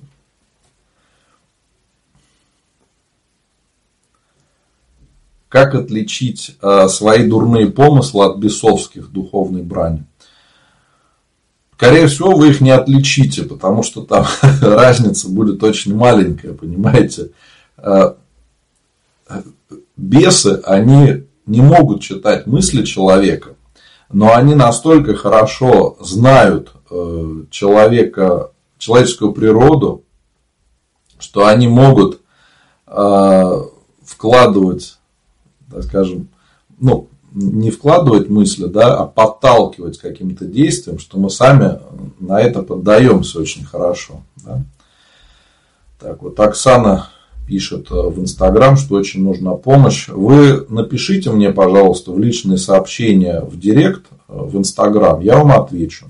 Как 5.55 5.77
отличить 5.77 6.57
э, 6.61 6.89
свои 6.89 7.29
дурные 7.29 7.69
помыслы 7.69 8.25
от 8.25 8.39
бесовских 8.39 9.13
духовной 9.13 9.63
брани? 9.63 10.03
Скорее 11.77 12.09
всего, 12.09 12.35
вы 12.35 12.49
их 12.49 12.61
не 12.61 12.73
отличите, 12.73 13.45
потому 13.45 13.85
что 13.85 14.03
там 14.03 14.27
разница 14.61 15.29
будет 15.29 15.63
очень 15.63 15.95
маленькая, 15.95 16.55
понимаете. 16.55 17.31
Э, 17.77 18.15
бесы, 19.97 20.61
они 20.65 21.23
не 21.47 21.61
могут 21.61 22.03
читать 22.03 22.49
мысли 22.49 22.85
человека, 22.85 23.51
но 24.11 24.35
они 24.35 24.57
настолько 24.57 25.15
хорошо 25.15 25.97
знают 26.01 26.73
э, 26.91 27.45
человека, 27.53 28.51
человеческую 28.79 29.31
природу, 29.33 30.03
что 31.21 31.47
они 31.47 31.69
могут 31.69 32.23
вкладывать 34.05 34.99
так 35.75 35.83
скажем, 35.83 36.29
ну, 36.79 37.09
не 37.33 37.73
вкладывать 37.73 38.29
мысли, 38.29 38.67
да, 38.67 38.97
а 38.97 39.07
подталкивать 39.07 39.99
каким-то 39.99 40.45
действием, 40.45 41.01
что 41.01 41.19
мы 41.19 41.31
сами 41.31 41.81
на 42.21 42.41
это 42.41 42.63
поддаемся 42.63 43.41
очень 43.41 43.65
хорошо. 43.65 44.23
Да. 44.45 44.63
Так 45.99 46.23
вот, 46.23 46.39
Оксана 46.39 47.09
пишет 47.49 47.91
э, 47.91 47.95
в 47.95 48.21
Инстаграм, 48.21 48.77
что 48.77 48.95
очень 48.95 49.25
нужна 49.25 49.55
помощь. 49.55 50.09
Вы 50.09 50.65
напишите 50.69 51.33
мне, 51.33 51.51
пожалуйста, 51.51 52.13
в 52.13 52.21
личные 52.21 52.57
сообщения 52.57 53.41
в 53.41 53.59
Директ, 53.59 54.05
э, 54.29 54.33
в 54.37 54.57
Инстаграм, 54.57 55.21
я 55.21 55.39
вам 55.39 55.61
отвечу. 55.61 56.07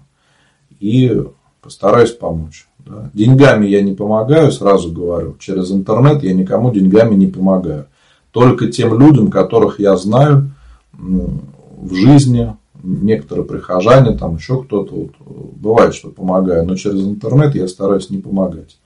И 0.78 1.22
постараюсь 1.62 2.12
помочь. 2.12 2.68
Да. 2.80 3.10
Деньгами 3.14 3.66
я 3.66 3.80
не 3.80 3.94
помогаю, 3.94 4.52
сразу 4.52 4.92
говорю. 4.92 5.36
Через 5.38 5.70
интернет 5.72 6.22
я 6.22 6.34
никому 6.34 6.70
деньгами 6.70 7.14
не 7.14 7.28
помогаю 7.28 7.86
только 8.34 8.66
тем 8.66 8.98
людям, 8.98 9.30
которых 9.30 9.78
я 9.78 9.96
знаю 9.96 10.50
в 10.92 11.94
жизни, 11.94 12.56
некоторые 12.82 13.46
прихожане, 13.46 14.18
там 14.18 14.34
еще 14.36 14.60
кто-то, 14.60 14.92
вот, 14.92 15.12
бывает, 15.54 15.94
что 15.94 16.10
помогаю, 16.10 16.66
но 16.66 16.74
через 16.74 17.04
интернет 17.04 17.54
я 17.54 17.68
стараюсь 17.68 18.10
не 18.10 18.18
помогать. 18.18 18.76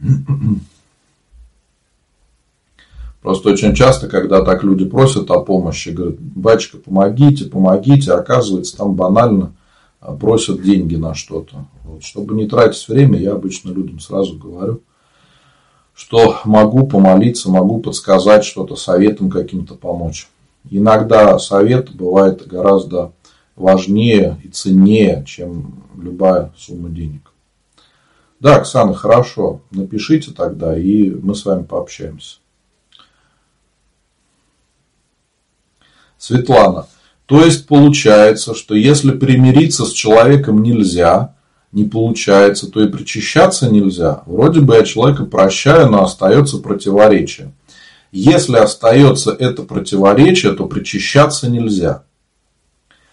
Просто 3.22 3.50
очень 3.50 3.72
часто, 3.76 4.08
когда 4.08 4.42
так 4.44 4.64
люди 4.64 4.84
просят 4.84 5.30
о 5.30 5.38
помощи, 5.42 5.90
говорят, 5.90 6.18
батюшка, 6.18 6.78
помогите, 6.78 7.44
помогите, 7.44 8.10
оказывается, 8.12 8.76
там 8.76 8.94
банально 8.94 9.52
а, 10.00 10.12
просят 10.12 10.60
деньги 10.60 10.96
на 10.96 11.14
что-то. 11.14 11.66
Вот, 11.84 12.02
чтобы 12.02 12.34
не 12.34 12.48
тратить 12.48 12.88
время, 12.88 13.16
я 13.16 13.34
обычно 13.34 13.70
людям 13.70 14.00
сразу 14.00 14.36
говорю– 14.36 14.82
что 15.96 16.40
могу 16.44 16.86
помолиться, 16.86 17.50
могу 17.50 17.80
подсказать 17.80 18.44
что-то, 18.44 18.76
советом 18.76 19.30
каким-то 19.30 19.74
помочь. 19.74 20.28
Иногда 20.70 21.38
совет 21.38 21.90
бывает 21.90 22.46
гораздо 22.46 23.12
важнее 23.56 24.38
и 24.44 24.48
ценнее, 24.48 25.24
чем 25.26 25.82
любая 25.96 26.52
сумма 26.58 26.90
денег. 26.90 27.32
Да, 28.40 28.56
Оксана, 28.56 28.92
хорошо. 28.92 29.62
Напишите 29.70 30.32
тогда, 30.32 30.76
и 30.76 31.08
мы 31.08 31.34
с 31.34 31.46
вами 31.46 31.62
пообщаемся. 31.62 32.36
Светлана. 36.18 36.86
То 37.24 37.42
есть 37.42 37.66
получается, 37.66 38.54
что 38.54 38.74
если 38.74 39.12
примириться 39.12 39.86
с 39.86 39.92
человеком 39.92 40.62
нельзя, 40.62 41.35
не 41.76 41.84
получается, 41.84 42.70
то 42.70 42.82
и 42.82 42.88
причащаться 42.88 43.68
нельзя. 43.68 44.22
Вроде 44.24 44.60
бы 44.60 44.76
я 44.76 44.82
человека 44.82 45.26
прощаю, 45.26 45.90
но 45.90 46.04
остается 46.04 46.56
противоречие. 46.56 47.52
Если 48.10 48.56
остается 48.56 49.32
это 49.32 49.62
противоречие, 49.62 50.52
то 50.52 50.64
причащаться 50.64 51.50
нельзя. 51.50 52.04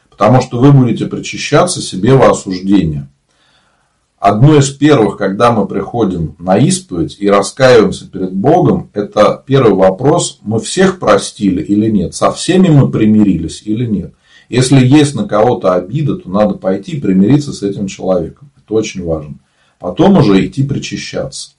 Потому 0.09 0.41
что 0.41 0.59
вы 0.59 0.71
будете 0.71 1.07
причащаться 1.07 1.81
себе 1.81 2.13
во 2.13 2.29
осуждение. 2.29 3.09
Одно 4.17 4.55
из 4.55 4.69
первых, 4.69 5.17
когда 5.17 5.51
мы 5.51 5.67
приходим 5.67 6.37
на 6.39 6.57
исповедь 6.57 7.17
и 7.19 7.29
раскаиваемся 7.29 8.09
перед 8.09 8.31
Богом, 8.31 8.89
это 8.93 9.43
первый 9.45 9.73
вопрос, 9.73 10.39
мы 10.41 10.61
всех 10.61 10.99
простили 10.99 11.61
или 11.61 11.89
нет, 11.89 12.15
со 12.15 12.31
всеми 12.31 12.69
мы 12.69 12.89
примирились 12.89 13.61
или 13.65 13.85
нет. 13.85 14.13
Если 14.47 14.85
есть 14.85 15.15
на 15.15 15.27
кого-то 15.27 15.73
обида, 15.73 16.15
то 16.15 16.29
надо 16.29 16.53
пойти 16.53 17.01
примириться 17.01 17.51
с 17.51 17.61
этим 17.61 17.87
человеком. 17.87 18.52
Это 18.63 18.73
очень 18.75 19.03
важно. 19.03 19.35
Потом 19.79 20.17
уже 20.17 20.45
идти 20.45 20.63
причащаться. 20.63 21.51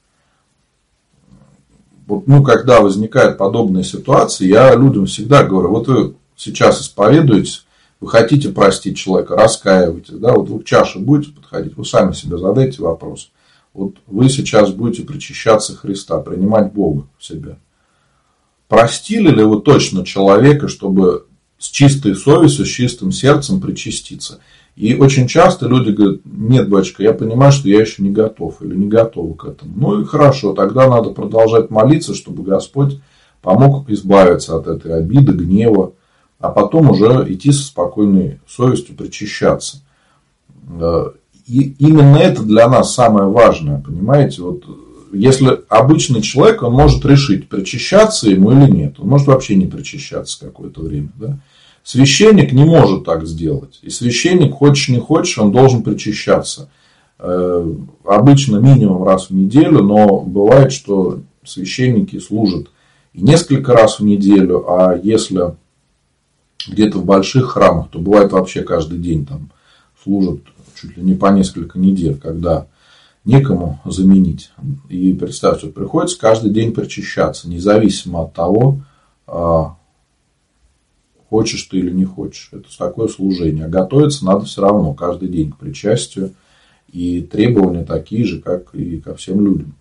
Вот, 2.07 2.27
ну, 2.27 2.43
когда 2.43 2.81
возникает 2.81 3.39
подобная 3.39 3.83
ситуация, 3.83 4.49
я 4.49 4.75
людям 4.75 5.07
всегда 5.07 5.43
говорю, 5.43 5.71
вот 5.71 5.89
вы 5.89 6.15
сейчас 6.37 6.83
исповедуетесь, 6.83 7.65
вы 8.01 8.09
хотите 8.09 8.51
простить 8.51 8.99
человека, 8.99 9.37
раскаиваетесь, 9.37 10.15
да, 10.15 10.35
вот 10.35 10.49
вы 10.49 10.61
к 10.61 10.65
чаше 10.65 10.99
будете 10.99 11.33
подходить, 11.33 11.77
вы 11.77 11.85
сами 11.87 12.13
себе 12.13 12.37
задайте 12.37 12.83
вопрос. 12.83 13.31
Вот 13.73 13.97
вы 14.07 14.29
сейчас 14.29 14.71
будете 14.71 15.03
причащаться 15.03 15.75
Христа, 15.75 16.19
принимать 16.19 16.73
Бога 16.73 17.07
в 17.19 17.25
себя. 17.25 17.57
Простили 18.69 19.31
ли 19.31 19.43
вы 19.43 19.61
точно 19.63 20.05
человека, 20.05 20.69
чтобы 20.69 21.27
с 21.59 21.69
чистой 21.69 22.15
совестью, 22.15 22.67
с 22.67 22.69
чистым 22.69 23.13
сердцем 23.13 23.61
причаститься? 23.61 24.41
И 24.77 24.97
очень 24.97 25.29
часто 25.29 25.69
люди 25.69 25.91
говорят, 25.91 26.21
нет, 26.25 26.69
батюшка, 26.69 27.05
я 27.05 27.13
понимаю, 27.13 27.53
что 27.53 27.69
я 27.69 27.81
еще 27.81 28.03
не 28.03 28.11
готов 28.11 28.61
или 28.61 28.75
не 28.75 28.89
готова 28.89 29.35
к 29.35 29.45
этому. 29.45 29.73
Ну 29.77 30.01
и 30.01 30.05
хорошо, 30.05 30.53
тогда 30.53 30.89
надо 30.89 31.11
продолжать 31.11 31.71
молиться, 31.71 32.15
чтобы 32.15 32.43
Господь 32.43 32.99
помог 33.41 33.89
избавиться 33.89 34.57
от 34.57 34.67
этой 34.67 34.99
обиды, 34.99 35.33
гнева, 35.33 35.93
а 36.41 36.51
потом 36.51 36.91
уже 36.91 37.25
идти 37.29 37.53
со 37.53 37.65
спокойной 37.65 38.41
совестью, 38.49 38.97
причащаться. 38.97 39.83
Э, 40.69 41.11
и 41.47 41.75
именно 41.79 42.17
это 42.17 42.43
для 42.43 42.69
нас 42.69 42.95
самое 42.95 43.29
важное, 43.29 43.81
понимаете? 43.81 44.43
Вот 44.43 44.65
если 45.13 45.61
обычный 45.69 46.21
человек, 46.21 46.63
он 46.63 46.73
может 46.73 47.05
решить, 47.07 47.49
причащаться 47.49 48.29
ему 48.29 48.51
или 48.51 48.71
нет. 48.71 48.99
Он 48.99 49.09
может 49.09 49.29
вообще 49.29 49.55
не 49.55 49.67
причащаться 49.67 50.41
какое-то 50.41 50.83
время. 50.83 51.11
Да? 51.17 51.39
Священник 51.85 52.53
не 52.53 52.65
может 52.65 53.05
так 53.05 53.27
сделать. 53.27 53.79
И 53.83 53.91
священник, 53.91 54.55
хочешь 54.55 54.89
не 54.89 54.99
хочешь, 54.99 55.39
он 55.39 55.53
должен 55.53 55.83
причащаться. 55.83 56.71
Э, 57.19 57.75
обычно 58.05 58.57
минимум 58.57 59.05
раз 59.05 59.29
в 59.29 59.35
неделю, 59.35 59.83
но 59.83 60.21
бывает, 60.21 60.73
что 60.73 61.21
священники 61.45 62.19
служат 62.19 62.69
и 63.13 63.21
несколько 63.21 63.75
раз 63.75 64.01
в 64.01 64.05
неделю, 64.05 64.65
а 64.67 64.99
если 65.01 65.55
где-то 66.67 66.99
в 66.99 67.05
больших 67.05 67.51
храмах, 67.51 67.91
то 67.91 67.99
бывает 67.99 68.33
вообще 68.33 68.63
каждый 68.63 68.99
день 68.99 69.27
там 69.27 69.51
служат 70.03 70.41
чуть 70.75 70.97
ли 70.97 71.03
не 71.03 71.15
по 71.15 71.27
несколько 71.27 71.79
недель, 71.79 72.17
когда 72.17 72.67
некому 73.25 73.81
заменить. 73.85 74.51
И 74.89 75.13
представьте, 75.13 75.69
приходится 75.69 76.19
каждый 76.19 76.51
день 76.51 76.73
причащаться, 76.73 77.49
независимо 77.49 78.23
от 78.23 78.35
того, 78.35 78.81
а, 79.27 79.77
хочешь 81.35 81.65
ты 81.65 81.79
или 81.79 81.91
не 81.91 82.05
хочешь. 82.05 82.51
Это 82.53 82.67
такое 82.79 83.09
служение. 83.09 83.65
А 83.65 83.69
готовиться 83.69 84.25
надо 84.25 84.45
все 84.45 84.63
равно 84.63 84.95
каждый 84.95 85.29
день 85.29 85.51
к 85.51 85.57
причастию. 85.57 86.33
И 86.93 87.23
требования 87.23 87.85
такие 87.85 88.25
же, 88.25 88.41
как 88.41 88.73
и 88.73 89.01
ко 89.01 89.17
всем 89.17 89.45
людям. 89.45 89.75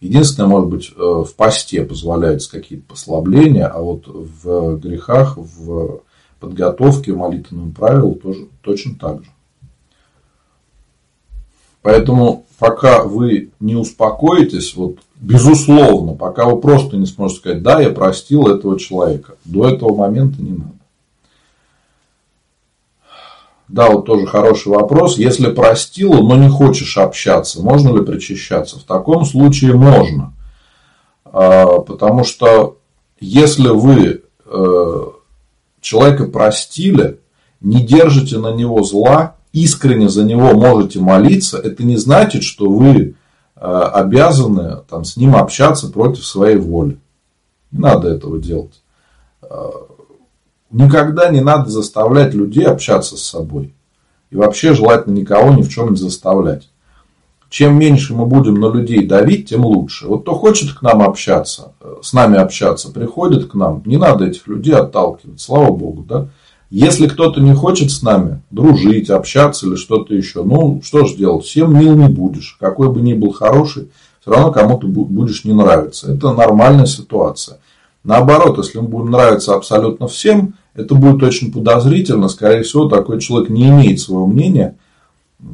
Единственное, 0.00 0.50
может 0.50 0.68
быть, 0.68 0.92
э, 0.94 1.00
в 1.00 1.34
посте 1.36 1.86
позволяются 1.86 2.50
какие-то 2.50 2.84
послабления, 2.88 3.66
а 3.66 3.80
вот 3.80 4.08
в 4.08 4.76
грехах, 4.76 5.38
в 5.38 6.02
подготовке, 6.38 7.14
в 7.14 7.16
молитвенному 7.16 7.72
правилу 7.72 8.14
тоже 8.16 8.48
точно 8.60 8.94
так 9.00 9.24
же. 9.24 9.30
Поэтому 11.80 12.44
пока 12.58 13.04
вы 13.04 13.52
не 13.58 13.74
успокоитесь, 13.74 14.76
вот 14.76 14.98
безусловно, 15.16 16.12
пока 16.12 16.44
вы 16.44 16.60
просто 16.60 16.98
не 16.98 17.06
сможете 17.06 17.40
сказать, 17.40 17.62
да, 17.62 17.80
я 17.80 17.88
простил 17.88 18.48
этого 18.48 18.78
человека, 18.78 19.36
до 19.46 19.66
этого 19.66 19.96
момента 19.96 20.42
не 20.42 20.50
надо. 20.50 20.79
Да, 23.70 23.88
вот 23.88 24.04
тоже 24.04 24.26
хороший 24.26 24.72
вопрос. 24.72 25.16
Если 25.16 25.48
простил, 25.52 26.12
но 26.24 26.36
не 26.36 26.48
хочешь 26.48 26.98
общаться, 26.98 27.62
можно 27.62 27.96
ли 27.96 28.04
причащаться? 28.04 28.80
В 28.80 28.82
таком 28.82 29.24
случае 29.24 29.74
можно. 29.74 30.34
А, 31.24 31.78
потому 31.78 32.24
что 32.24 32.78
если 33.20 33.68
вы 33.68 34.22
э, 34.44 35.02
человека 35.80 36.24
простили, 36.24 37.20
не 37.60 37.84
держите 37.84 38.38
на 38.38 38.52
него 38.52 38.82
зла, 38.82 39.36
искренне 39.52 40.08
за 40.08 40.24
него 40.24 40.52
можете 40.54 40.98
молиться, 40.98 41.56
это 41.58 41.84
не 41.84 41.96
значит, 41.96 42.42
что 42.42 42.68
вы 42.68 43.14
э, 43.54 43.60
обязаны 43.60 44.78
там, 44.88 45.04
с 45.04 45.16
ним 45.16 45.36
общаться 45.36 45.88
против 45.88 46.26
своей 46.26 46.56
воли. 46.56 46.98
Не 47.70 47.78
надо 47.78 48.08
этого 48.08 48.40
делать. 48.40 48.82
Никогда 50.70 51.30
не 51.30 51.40
надо 51.40 51.68
заставлять 51.70 52.34
людей 52.34 52.64
общаться 52.64 53.16
с 53.16 53.22
собой. 53.22 53.74
И 54.30 54.36
вообще 54.36 54.74
желательно 54.74 55.14
никого 55.14 55.52
ни 55.52 55.62
в 55.62 55.68
чем 55.68 55.90
не 55.90 55.96
заставлять. 55.96 56.68
Чем 57.48 57.76
меньше 57.76 58.14
мы 58.14 58.26
будем 58.26 58.60
на 58.60 58.70
людей 58.70 59.04
давить, 59.04 59.48
тем 59.48 59.64
лучше. 59.64 60.06
Вот 60.06 60.22
кто 60.22 60.34
хочет 60.34 60.72
к 60.72 60.82
нам 60.82 61.02
общаться, 61.02 61.72
э, 61.80 61.96
с 62.00 62.12
нами 62.12 62.38
общаться, 62.38 62.92
приходит 62.92 63.50
к 63.50 63.54
нам, 63.54 63.82
не 63.84 63.96
надо 63.96 64.26
этих 64.26 64.46
людей 64.46 64.74
отталкивать, 64.74 65.40
слава 65.40 65.72
богу, 65.72 66.04
да. 66.08 66.28
Если 66.70 67.08
кто-то 67.08 67.40
не 67.40 67.52
хочет 67.52 67.90
с 67.90 68.02
нами 68.02 68.40
дружить, 68.52 69.10
общаться 69.10 69.66
или 69.66 69.74
что-то 69.74 70.14
еще, 70.14 70.44
ну, 70.44 70.80
что 70.84 71.04
ж 71.04 71.14
делать, 71.14 71.44
всем 71.44 71.76
мил 71.76 71.96
не 71.96 72.08
будешь. 72.08 72.56
Какой 72.60 72.88
бы 72.88 73.00
ни 73.00 73.14
был 73.14 73.32
хороший, 73.32 73.90
все 74.20 74.30
равно 74.30 74.52
кому-то 74.52 74.86
будешь 74.86 75.44
не 75.44 75.52
нравиться. 75.52 76.14
Это 76.14 76.32
нормальная 76.32 76.86
ситуация. 76.86 77.58
Наоборот, 78.04 78.58
если 78.58 78.78
мы 78.78 78.86
будем 78.86 79.10
нравиться 79.10 79.56
абсолютно 79.56 80.06
всем, 80.06 80.54
это 80.80 80.94
будет 80.94 81.22
очень 81.22 81.52
подозрительно. 81.52 82.28
Скорее 82.28 82.62
всего, 82.62 82.88
такой 82.88 83.20
человек 83.20 83.50
не 83.50 83.68
имеет 83.68 84.00
своего 84.00 84.26
мнения, 84.26 84.76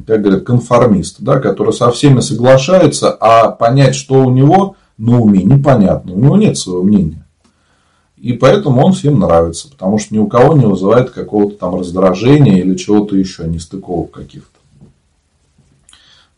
как 0.05 0.21
говорят, 0.21 0.43
конформист, 0.43 1.17
да, 1.19 1.39
который 1.39 1.73
со 1.73 1.91
всеми 1.91 2.19
соглашается, 2.19 3.11
а 3.11 3.49
понять, 3.51 3.95
что 3.95 4.25
у 4.25 4.31
него 4.31 4.75
на 4.97 5.19
уме, 5.19 5.43
непонятно. 5.43 6.13
У 6.13 6.19
него 6.19 6.37
нет 6.37 6.57
своего 6.57 6.83
мнения. 6.83 7.23
И 8.17 8.33
поэтому 8.33 8.83
он 8.83 8.93
всем 8.93 9.19
нравится, 9.19 9.69
потому 9.69 9.99
что 9.99 10.15
ни 10.15 10.17
у 10.17 10.27
кого 10.27 10.55
не 10.55 10.65
вызывает 10.65 11.11
какого-то 11.11 11.57
там 11.57 11.75
раздражения 11.75 12.57
или 12.57 12.75
чего-то 12.75 13.15
еще, 13.15 13.47
нестыковок 13.47 14.11
каких-то. 14.11 14.57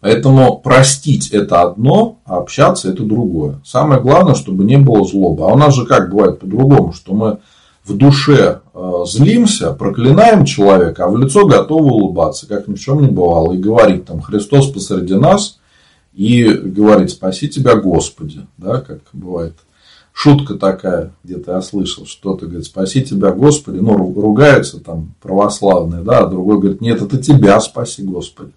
Поэтому 0.01 0.57
простить 0.57 1.29
это 1.31 1.61
одно, 1.61 2.19
а 2.25 2.37
общаться 2.37 2.89
это 2.89 3.03
другое. 3.03 3.59
Самое 3.65 4.01
главное, 4.01 4.35
чтобы 4.35 4.63
не 4.63 4.77
было 4.77 5.05
злобы. 5.05 5.43
А 5.43 5.53
у 5.53 5.57
нас 5.57 5.73
же 5.73 5.85
как 5.85 6.09
бывает 6.09 6.39
по-другому, 6.39 6.93
что 6.93 7.13
мы 7.13 7.39
в 7.83 7.97
душе 7.97 8.61
злимся, 9.05 9.73
проклинаем 9.73 10.45
человека, 10.45 11.05
а 11.05 11.09
в 11.09 11.17
лицо 11.17 11.45
готовы 11.45 11.91
улыбаться, 11.91 12.47
как 12.47 12.67
ни 12.67 12.75
в 12.75 12.79
чем 12.79 13.01
не 13.01 13.07
бывало, 13.07 13.53
и 13.53 13.57
говорить 13.57 14.05
там 14.05 14.21
Христос 14.21 14.71
посреди 14.71 15.15
нас, 15.15 15.59
и 16.13 16.45
говорить 16.45 17.11
спаси 17.11 17.49
тебя 17.49 17.75
Господи, 17.75 18.45
да, 18.57 18.81
как 18.81 18.99
бывает. 19.13 19.55
Шутка 20.11 20.55
такая, 20.55 21.13
где-то 21.23 21.53
я 21.53 21.61
слышал, 21.61 22.05
что-то 22.05 22.45
говорит, 22.45 22.65
спаси 22.65 23.03
тебя 23.03 23.31
Господи, 23.31 23.77
ну, 23.77 23.95
ругаются 23.95 24.79
там 24.79 25.13
православные, 25.21 26.03
да, 26.03 26.19
а 26.19 26.27
другой 26.27 26.59
говорит, 26.59 26.81
нет, 26.81 27.01
это 27.01 27.17
тебя 27.17 27.59
спаси 27.61 28.03
Господи. 28.03 28.51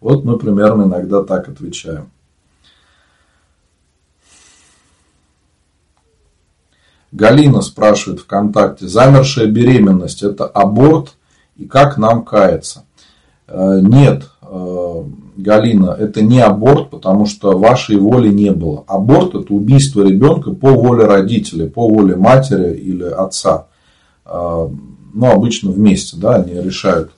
Вот 0.00 0.24
мы 0.24 0.38
примерно 0.38 0.84
иногда 0.84 1.22
так 1.22 1.48
отвечаем. 1.48 2.10
Галина 7.12 7.60
спрашивает 7.60 8.20
ВКонтакте, 8.20 8.86
замершая 8.86 9.46
беременность– 9.46 10.22
это 10.22 10.46
аборт 10.46 11.14
и 11.56 11.66
как 11.66 11.98
нам 11.98 12.24
каяться? 12.24 12.84
Э, 13.48 13.80
нет, 13.82 14.30
э, 14.42 15.04
Галина, 15.36 15.96
это 15.98 16.22
не 16.22 16.40
аборт, 16.40 16.90
потому 16.90 17.26
что 17.26 17.58
вашей 17.58 17.96
воли 17.96 18.28
не 18.28 18.52
было. 18.52 18.84
Аборт– 18.86 19.34
это 19.34 19.52
убийство 19.52 20.02
ребенка 20.02 20.52
по 20.52 20.70
воле 20.70 21.04
родителей, 21.04 21.68
по 21.68 21.88
воле 21.88 22.14
матери 22.14 22.74
или 22.74 23.04
отца. 23.04 23.66
Э, 24.24 24.68
ну, 25.12 25.26
обычно 25.26 25.72
вместе, 25.72 26.16
да, 26.16 26.36
они 26.36 26.54
решают 26.60 27.10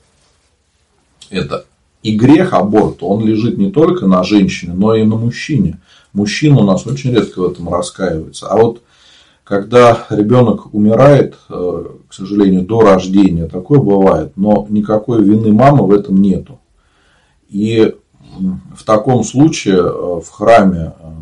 это. 1.29 1.67
И 2.03 2.17
грех 2.17 2.53
аборта, 2.53 3.05
он 3.05 3.25
лежит 3.25 3.59
не 3.59 3.71
только 3.71 4.07
на 4.07 4.25
женщине, 4.25 4.73
но 4.75 4.95
и 4.95 5.05
на 5.05 5.17
мужчине. 5.17 5.81
Мужчина 6.13 6.61
у 6.61 6.65
нас 6.65 6.87
очень 6.87 7.13
редко 7.13 7.41
в 7.41 7.51
этом 7.51 7.73
раскаивается. 7.73 8.49
А 8.49 8.57
вот 8.57 8.83
когда 9.53 10.07
ребенок 10.09 10.73
умирает, 10.73 11.37
э, 11.51 11.85
к 12.09 12.15
сожалению, 12.15 12.63
до 12.63 12.81
рождения, 12.81 13.49
такое 13.49 13.81
бывает, 13.81 14.33
но 14.35 14.67
никакой 14.71 15.23
вины 15.23 15.53
мамы 15.53 15.87
в 15.87 15.93
этом 15.93 16.23
нету. 16.23 16.59
И 17.51 17.95
в 18.75 18.83
таком 18.87 19.23
случае 19.25 19.77
э, 19.77 20.21
в 20.25 20.27
храме 20.31 20.95
э, 20.99 21.13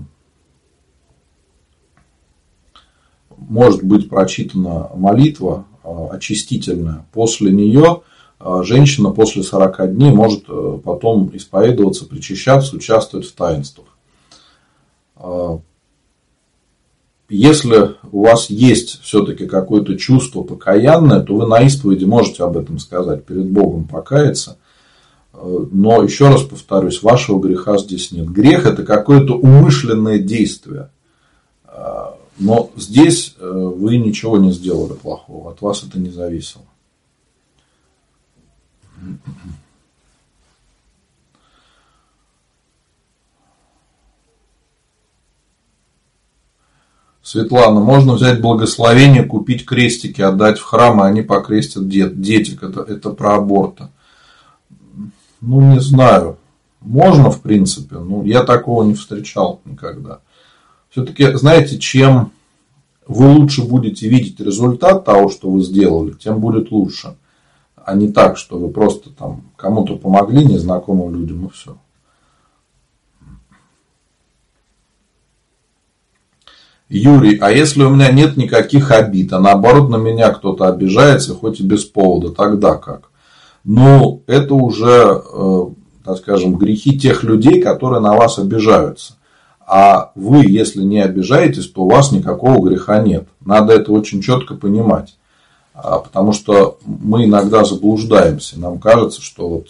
может 3.36 3.82
быть 3.82 4.08
прочитана 4.08 4.90
молитва 4.94 5.64
очистительная. 5.82 7.04
После 7.12 7.50
нее 7.50 8.02
женщина 8.62 9.10
после 9.10 9.42
40 9.42 9.92
дней 9.92 10.12
может 10.12 10.44
потом 10.84 11.32
исповедоваться, 11.34 12.06
причащаться, 12.06 12.76
участвовать 12.76 13.26
в 13.26 13.34
таинствах. 13.34 13.86
Если 17.30 17.94
у 18.10 18.24
вас 18.24 18.50
есть 18.50 19.00
все-таки 19.02 19.46
какое-то 19.46 19.96
чувство 19.96 20.42
покаянное, 20.42 21.20
то 21.20 21.36
вы 21.36 21.46
на 21.46 21.62
исповеди 21.62 22.04
можете 22.04 22.42
об 22.42 22.56
этом 22.56 22.80
сказать, 22.80 23.24
перед 23.24 23.48
Богом 23.48 23.84
покаяться. 23.84 24.58
Но 25.32 26.02
еще 26.02 26.28
раз 26.28 26.42
повторюсь, 26.42 27.02
вашего 27.02 27.38
греха 27.38 27.78
здесь 27.78 28.10
нет. 28.10 28.28
Грех 28.28 28.66
это 28.66 28.82
какое-то 28.82 29.34
умышленное 29.34 30.18
действие. 30.18 30.90
Но 32.40 32.70
здесь 32.74 33.36
э, 33.38 33.48
вы 33.50 33.98
ничего 33.98 34.38
не 34.38 34.50
сделали 34.50 34.94
плохого, 34.94 35.50
от 35.50 35.60
вас 35.60 35.84
это 35.84 35.98
не 35.98 36.08
зависело. 36.08 36.64
Светлана, 47.30 47.78
можно 47.78 48.14
взять 48.14 48.40
благословение, 48.40 49.22
купить 49.22 49.64
крестики, 49.64 50.20
отдать 50.20 50.58
в 50.58 50.64
храм, 50.64 51.00
и 51.00 51.06
они 51.06 51.22
покрестят 51.22 51.88
дет, 51.88 52.20
детек. 52.20 52.60
Это, 52.60 52.80
это 52.80 53.10
про 53.10 53.36
аборта. 53.36 53.92
Ну, 55.40 55.60
не 55.60 55.78
знаю. 55.78 56.38
Можно, 56.80 57.30
в 57.30 57.40
принципе. 57.40 57.98
но 57.98 58.24
я 58.24 58.42
такого 58.42 58.82
не 58.82 58.94
встречал 58.94 59.60
никогда. 59.64 60.18
Все-таки, 60.88 61.32
знаете, 61.34 61.78
чем 61.78 62.32
вы 63.06 63.28
лучше 63.28 63.62
будете 63.62 64.08
видеть 64.08 64.40
результат 64.40 65.04
того, 65.04 65.28
что 65.28 65.48
вы 65.50 65.62
сделали, 65.62 66.14
тем 66.14 66.40
будет 66.40 66.72
лучше. 66.72 67.14
А 67.76 67.94
не 67.94 68.08
так, 68.08 68.38
что 68.38 68.58
вы 68.58 68.70
просто 68.70 69.10
там 69.10 69.42
кому-то 69.54 69.94
помогли, 69.94 70.44
незнакомым 70.44 71.14
людям 71.14 71.46
и 71.46 71.50
все. 71.50 71.76
Юрий, 76.90 77.38
а 77.38 77.52
если 77.52 77.84
у 77.84 77.90
меня 77.90 78.10
нет 78.10 78.36
никаких 78.36 78.90
обид, 78.90 79.32
а 79.32 79.38
наоборот 79.38 79.88
на 79.90 79.96
меня 79.96 80.30
кто-то 80.30 80.66
обижается, 80.66 81.34
хоть 81.34 81.60
и 81.60 81.62
без 81.62 81.84
повода, 81.84 82.30
тогда 82.30 82.74
как? 82.74 83.10
Ну, 83.62 84.24
это 84.26 84.54
уже, 84.54 85.22
э, 85.32 85.66
так 86.04 86.18
скажем, 86.18 86.56
грехи 86.56 86.98
тех 86.98 87.22
людей, 87.22 87.62
которые 87.62 88.00
на 88.00 88.14
вас 88.14 88.40
обижаются. 88.40 89.14
А 89.60 90.10
вы, 90.16 90.44
если 90.46 90.82
не 90.82 91.00
обижаетесь, 91.00 91.70
то 91.70 91.82
у 91.82 91.90
вас 91.90 92.10
никакого 92.10 92.68
греха 92.68 93.00
нет. 93.00 93.28
Надо 93.40 93.72
это 93.72 93.92
очень 93.92 94.20
четко 94.20 94.56
понимать. 94.56 95.16
А, 95.72 95.98
потому 95.98 96.32
что 96.32 96.78
мы 96.84 97.26
иногда 97.26 97.64
заблуждаемся. 97.64 98.58
Нам 98.58 98.80
кажется, 98.80 99.22
что 99.22 99.48
вот 99.48 99.68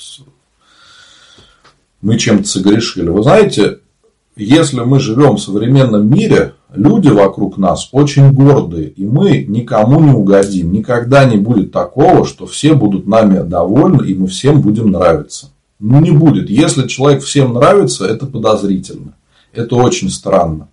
мы 2.01 2.17
чем-то 2.17 2.49
согрешили. 2.49 3.11
Вы 3.11 3.23
знаете, 3.23 3.81
если 4.45 4.81
мы 4.81 5.01
живем 5.01 5.37
в 5.37 5.41
современном 5.41 6.09
мире, 6.11 6.55
люди 6.73 7.09
вокруг 7.09 7.59
нас 7.59 7.89
очень 7.93 8.33
гордые, 8.33 8.89
и 8.89 9.07
мы 9.07 9.45
никому 9.47 10.01
не 10.01 10.13
угодим. 10.13 10.73
Никогда 10.73 11.25
не 11.25 11.37
будет 11.37 11.73
такого, 11.73 12.25
что 12.25 12.47
все 12.47 12.75
будут 12.75 13.07
нами 13.07 13.43
довольны, 13.43 14.07
и 14.07 14.15
мы 14.15 14.27
всем 14.27 14.61
будем 14.61 14.91
нравиться. 14.91 15.49
Ну, 15.79 16.01
не 16.01 16.11
будет. 16.11 16.51
Если 16.51 16.87
человек 16.87 17.23
всем 17.23 17.55
нравится, 17.55 18.07
это 18.07 18.27
подозрительно. 18.27 19.15
Это 19.53 19.77
очень 19.77 20.11
странно. 20.11 20.69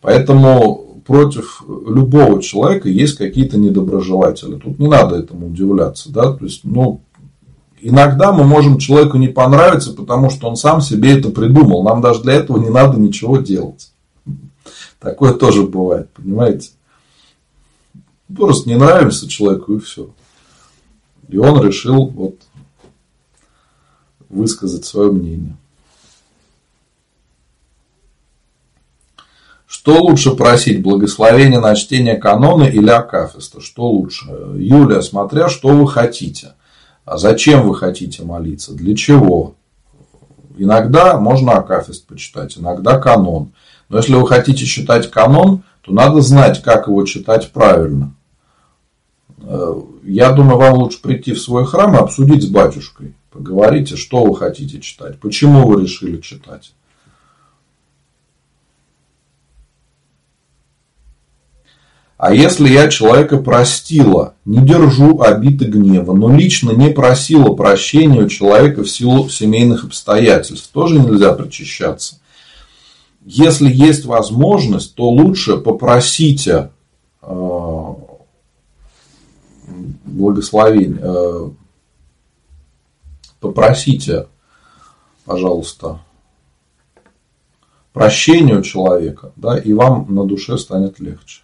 Поэтому 0.00 1.02
против 1.06 1.62
любого 1.66 2.42
человека 2.42 2.88
есть 2.88 3.16
какие-то 3.16 3.58
недоброжелатели. 3.58 4.56
Тут 4.56 4.78
не 4.78 4.86
надо 4.86 5.16
этому 5.16 5.48
удивляться. 5.48 6.12
Да? 6.12 6.32
То 6.32 6.44
есть, 6.44 6.60
ну, 6.64 7.00
иногда 7.82 8.32
мы 8.32 8.44
можем 8.44 8.78
человеку 8.78 9.16
не 9.16 9.28
понравиться, 9.28 9.92
потому 9.92 10.30
что 10.30 10.48
он 10.48 10.56
сам 10.56 10.80
себе 10.80 11.18
это 11.18 11.30
придумал. 11.30 11.82
Нам 11.82 12.00
даже 12.00 12.22
для 12.22 12.34
этого 12.34 12.58
не 12.58 12.70
надо 12.70 12.98
ничего 12.98 13.38
делать. 13.38 13.92
Такое 14.98 15.32
тоже 15.32 15.62
бывает, 15.62 16.10
понимаете? 16.10 16.70
Просто 18.34 18.68
не 18.68 18.76
нравится 18.76 19.28
человеку 19.28 19.74
и 19.74 19.80
все. 19.80 20.10
И 21.28 21.38
он 21.38 21.62
решил 21.62 22.06
вот 22.08 22.36
высказать 24.28 24.84
свое 24.84 25.10
мнение. 25.10 25.56
Что 29.66 30.02
лучше 30.02 30.32
просить, 30.32 30.82
благословение 30.82 31.60
на 31.60 31.74
чтение 31.74 32.16
канона 32.16 32.64
или 32.64 32.90
акафиста? 32.90 33.60
Что 33.60 33.88
лучше? 33.88 34.26
Юлия, 34.56 35.00
смотря 35.00 35.48
что 35.48 35.68
вы 35.68 35.88
хотите. 35.88 36.54
А 37.10 37.18
зачем 37.18 37.66
вы 37.66 37.74
хотите 37.74 38.22
молиться? 38.22 38.72
Для 38.72 38.94
чего? 38.94 39.56
Иногда 40.56 41.18
можно 41.18 41.54
акафист 41.54 42.06
почитать, 42.06 42.56
иногда 42.56 43.00
канон. 43.00 43.50
Но 43.88 43.96
если 43.96 44.14
вы 44.14 44.28
хотите 44.28 44.64
читать 44.64 45.10
канон, 45.10 45.64
то 45.80 45.92
надо 45.92 46.20
знать, 46.20 46.62
как 46.62 46.86
его 46.86 47.04
читать 47.04 47.50
правильно. 47.50 48.14
Э, 49.42 49.74
я 50.04 50.30
думаю, 50.30 50.58
вам 50.58 50.74
лучше 50.74 51.02
прийти 51.02 51.32
в 51.32 51.40
свой 51.40 51.66
храм 51.66 51.96
и 51.96 51.98
обсудить 51.98 52.44
с 52.44 52.46
батюшкой. 52.46 53.14
Поговорите, 53.32 53.96
что 53.96 54.22
вы 54.22 54.36
хотите 54.36 54.80
читать, 54.80 55.18
почему 55.18 55.66
вы 55.66 55.82
решили 55.82 56.20
читать. 56.20 56.74
А 62.20 62.34
если 62.34 62.68
я 62.68 62.88
человека 62.88 63.38
простила, 63.38 64.34
не 64.44 64.58
держу 64.58 65.20
обиды 65.22 65.64
гнева, 65.64 66.12
но 66.12 66.34
лично 66.34 66.72
не 66.72 66.90
просила 66.90 67.54
прощения 67.54 68.22
у 68.22 68.28
человека 68.28 68.82
в 68.82 68.90
силу 68.90 69.28
семейных 69.28 69.84
обстоятельств, 69.84 70.70
тоже 70.72 70.98
нельзя 70.98 71.32
причащаться 71.32 72.20
если 73.24 73.70
есть 73.70 74.06
возможность, 74.06 74.94
то 74.94 75.08
лучше 75.08 75.58
попросите 75.58 76.70
э, 77.22 77.94
благословения, 80.04 81.00
э, 81.00 81.50
попросите, 83.40 84.26
пожалуйста, 85.24 86.00
прощения 87.92 88.56
у 88.56 88.62
человека, 88.62 89.32
да, 89.36 89.58
и 89.58 89.72
вам 89.72 90.06
на 90.14 90.24
душе 90.24 90.56
станет 90.56 90.98
легче. 90.98 91.42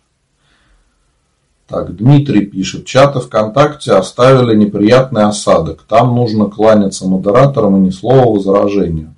Так, 1.69 1.97
Дмитрий 1.97 2.47
пишет, 2.47 2.87
чаты 2.87 3.19
ВКонтакте 3.19 3.93
оставили 3.93 4.55
неприятный 4.55 5.25
осадок. 5.25 5.83
Там 5.89 6.15
нужно 6.15 6.45
кланяться 6.45 7.09
модераторам 7.09 7.77
и 7.77 7.81
ни 7.81 7.91
слова 7.91 8.33
возражения. 8.33 9.13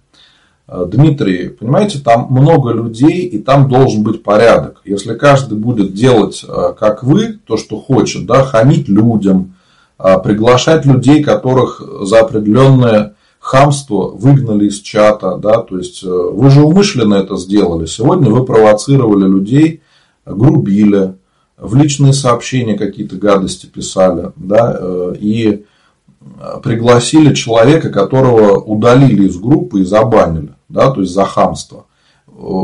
Э, 0.66 0.87
Дмитрий, 0.87 1.48
понимаете, 1.48 1.98
там 1.98 2.28
много 2.30 2.72
людей, 2.72 3.26
и 3.26 3.38
там 3.38 3.68
должен 3.68 4.02
быть 4.02 4.22
порядок. 4.22 4.80
Если 4.87 5.14
каждый 5.14 5.58
будет 5.58 5.92
делать, 5.92 6.42
э, 6.46 6.72
как 6.78 7.02
вы, 7.02 7.38
то, 7.46 7.58
что 7.58 7.78
хочет, 7.78 8.24
да, 8.24 8.44
хамить 8.44 8.88
людям, 8.88 9.54
э, 9.98 10.18
приглашать 10.24 10.87
людей, 10.87 11.22
которых 11.22 11.82
за 12.02 12.20
определенное 12.20 13.14
хамство 13.40 14.08
выгнали 14.08 14.68
из 14.68 14.80
чата, 14.80 15.37
да, 15.37 15.61
то 15.61 15.78
есть 15.78 16.02
вы 16.02 16.50
же 16.50 16.62
умышленно 16.62 17.14
это 17.14 17.37
сделали. 17.37 17.87
Сегодня 17.87 18.30
вы 18.30 18.44
провоцировали 18.44 19.28
людей, 19.28 19.80
грубили, 20.26 21.14
в 21.61 21.75
личные 21.75 22.12
сообщения 22.12 22.77
какие-то 22.77 23.16
гадости 23.16 23.66
писали, 23.66 24.33
да, 24.37 25.12
и 25.18 25.64
пригласили 26.62 27.35
человека, 27.35 27.90
которого 27.90 28.59
удалили 28.59 29.29
из 29.29 29.38
группы 29.38 29.81
и 29.81 29.85
забанили 29.85 30.55
да, 30.68 30.90
то 30.90 31.01
есть 31.01 31.12
за 31.12 31.25
хамство. 31.25 31.87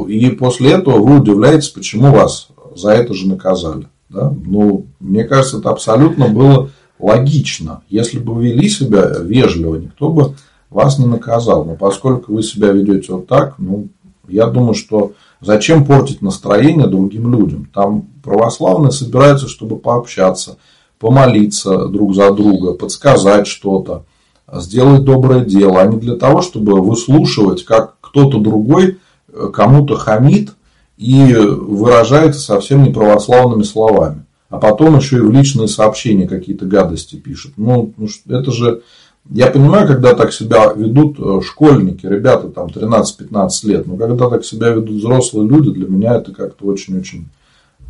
И 0.09 0.31
после 0.31 0.73
этого 0.73 0.99
вы 0.99 1.19
удивляетесь, 1.19 1.69
почему 1.69 2.13
вас 2.13 2.49
за 2.77 2.91
это 2.91 3.15
же 3.15 3.29
наказали. 3.29 3.89
Да? 4.09 4.33
Ну, 4.45 4.87
мне 5.01 5.25
кажется, 5.25 5.59
это 5.59 5.71
абсолютно 5.71 6.29
было 6.29 6.71
логично. 6.99 7.83
Если 7.89 8.19
бы 8.19 8.41
вели 8.43 8.69
себя 8.69 9.11
вежливо, 9.21 9.77
никто 9.77 10.11
бы 10.11 10.35
вас 10.71 10.99
не 10.99 11.07
наказал. 11.07 11.65
Но 11.65 11.75
поскольку 11.75 12.35
вы 12.35 12.43
себя 12.43 12.71
ведете 12.71 13.13
вот 13.13 13.27
так, 13.27 13.55
ну, 13.59 13.89
я 14.29 14.47
думаю, 14.47 14.75
что 14.75 15.13
зачем 15.45 15.85
портить 15.85 16.23
настроение 16.23 16.87
другим 16.87 17.33
людям? 17.33 17.69
Там 17.73 18.09
православные 18.23 18.91
собираются, 18.91 19.49
чтобы 19.49 19.77
пообщаться, 19.77 20.59
помолиться 20.99 21.87
друг 21.89 22.15
за 22.15 22.33
друга, 22.33 22.73
подсказать 22.73 23.47
что-то. 23.47 24.05
сделать 24.53 25.05
доброе 25.05 25.45
дело, 25.45 25.81
а 25.81 25.87
не 25.87 25.99
для 25.99 26.17
того, 26.17 26.43
чтобы 26.43 26.81
выслушивать, 26.81 27.65
как 27.65 27.97
кто-то 28.01 28.39
другой 28.39 28.99
э, 29.33 29.51
кому-то 29.53 29.97
хамит 29.97 30.53
и 30.97 31.35
выражается 31.35 32.41
совсем 32.41 32.85
неправославными 32.85 33.63
словами. 33.63 34.25
А 34.51 34.59
потом 34.59 34.97
еще 34.97 35.17
и 35.17 35.21
в 35.21 35.33
личные 35.33 35.67
сообщения 35.67 36.29
какие-то 36.29 36.67
гадости 36.67 37.17
пишет. 37.17 37.55
Ну, 37.57 37.93
ну 37.97 38.07
это 38.29 38.53
же... 38.53 38.83
Я 39.31 39.51
понимаю, 39.51 39.87
когда 39.89 40.15
так 40.15 40.33
себя 40.33 40.73
ведут 40.75 41.19
э, 41.19 41.41
школьники, 41.43 42.05
ребята 42.05 42.51
там 42.51 42.67
13-15 42.67 43.67
лет, 43.67 43.87
но 43.87 43.97
когда 43.97 44.29
так 44.29 44.45
себя 44.45 44.69
ведут 44.69 44.97
взрослые 44.97 45.49
люди, 45.49 45.71
для 45.71 45.89
меня 45.89 46.17
это 46.17 46.33
как-то 46.33 46.67
очень-очень 46.67 47.29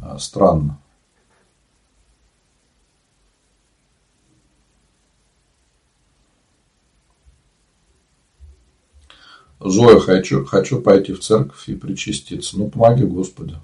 э, 0.00 0.16
странно. 0.18 0.78
Зоя, 9.58 9.98
хочу, 9.98 10.44
хочу 10.44 10.80
пойти 10.80 11.14
в 11.14 11.20
церковь 11.20 11.68
и 11.68 11.74
причаститься. 11.74 12.58
Ну, 12.58 12.68
помоги, 12.68 13.04
Господи. 13.04 13.56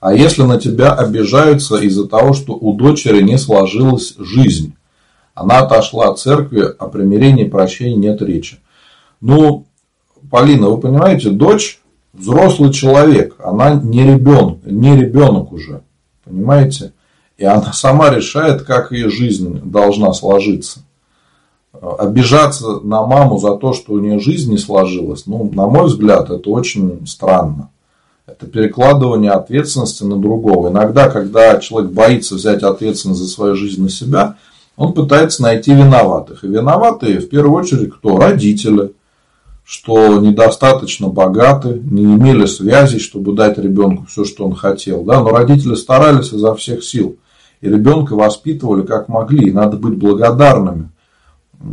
А 0.00 0.14
если 0.14 0.42
на 0.42 0.58
тебя 0.58 0.92
обижаются 0.92 1.76
из-за 1.76 2.06
того, 2.06 2.32
что 2.32 2.52
у 2.54 2.74
дочери 2.74 3.22
не 3.22 3.36
сложилась 3.38 4.14
жизнь, 4.18 4.74
она 5.34 5.58
отошла 5.60 6.08
от 6.08 6.18
церкви, 6.18 6.62
о 6.78 6.86
примирении 6.88 7.46
и 7.46 7.48
прощении 7.48 7.96
нет 7.96 8.22
речи. 8.22 8.58
Ну, 9.20 9.66
Полина, 10.30 10.68
вы 10.68 10.80
понимаете, 10.80 11.30
дочь 11.30 11.80
взрослый 12.12 12.72
человек, 12.72 13.36
она 13.38 13.74
не 13.74 14.04
ребенок, 14.04 14.58
не 14.64 14.96
ребенок 14.96 15.52
уже, 15.52 15.82
понимаете? 16.24 16.92
И 17.36 17.44
она 17.44 17.72
сама 17.72 18.10
решает, 18.10 18.62
как 18.62 18.92
ее 18.92 19.10
жизнь 19.10 19.60
должна 19.64 20.12
сложиться 20.12 20.80
обижаться 21.80 22.80
на 22.80 23.06
маму 23.06 23.38
за 23.38 23.56
то, 23.56 23.72
что 23.72 23.92
у 23.92 23.98
нее 23.98 24.18
жизнь 24.18 24.50
не 24.50 24.58
сложилась, 24.58 25.26
ну, 25.26 25.50
на 25.52 25.66
мой 25.66 25.86
взгляд, 25.86 26.30
это 26.30 26.50
очень 26.50 27.06
странно. 27.06 27.70
Это 28.28 28.46
перекладывание 28.46 29.30
ответственности 29.30 30.04
на 30.04 30.16
другого. 30.16 30.68
Иногда, 30.68 31.08
когда 31.08 31.58
человек 31.58 31.92
боится 31.92 32.34
взять 32.34 32.62
ответственность 32.62 33.20
за 33.20 33.26
свою 33.26 33.54
жизнь 33.54 33.82
на 33.82 33.88
себя, 33.88 34.36
он 34.76 34.92
пытается 34.92 35.42
найти 35.42 35.72
виноватых. 35.72 36.44
И 36.44 36.46
виноватые, 36.46 37.20
в 37.20 37.30
первую 37.30 37.54
очередь, 37.54 37.90
кто? 37.90 38.18
Родители, 38.18 38.92
что 39.64 40.18
недостаточно 40.18 41.08
богаты, 41.08 41.80
не 41.82 42.04
имели 42.04 42.44
связей, 42.44 42.98
чтобы 42.98 43.32
дать 43.32 43.56
ребенку 43.56 44.04
все, 44.06 44.26
что 44.26 44.44
он 44.44 44.54
хотел. 44.54 45.04
Да? 45.04 45.22
Но 45.22 45.30
родители 45.30 45.74
старались 45.74 46.30
изо 46.30 46.54
всех 46.54 46.84
сил. 46.84 47.16
И 47.62 47.68
ребенка 47.68 48.14
воспитывали 48.14 48.82
как 48.82 49.08
могли. 49.08 49.48
И 49.48 49.52
надо 49.52 49.78
быть 49.78 49.96
благодарными 49.96 50.90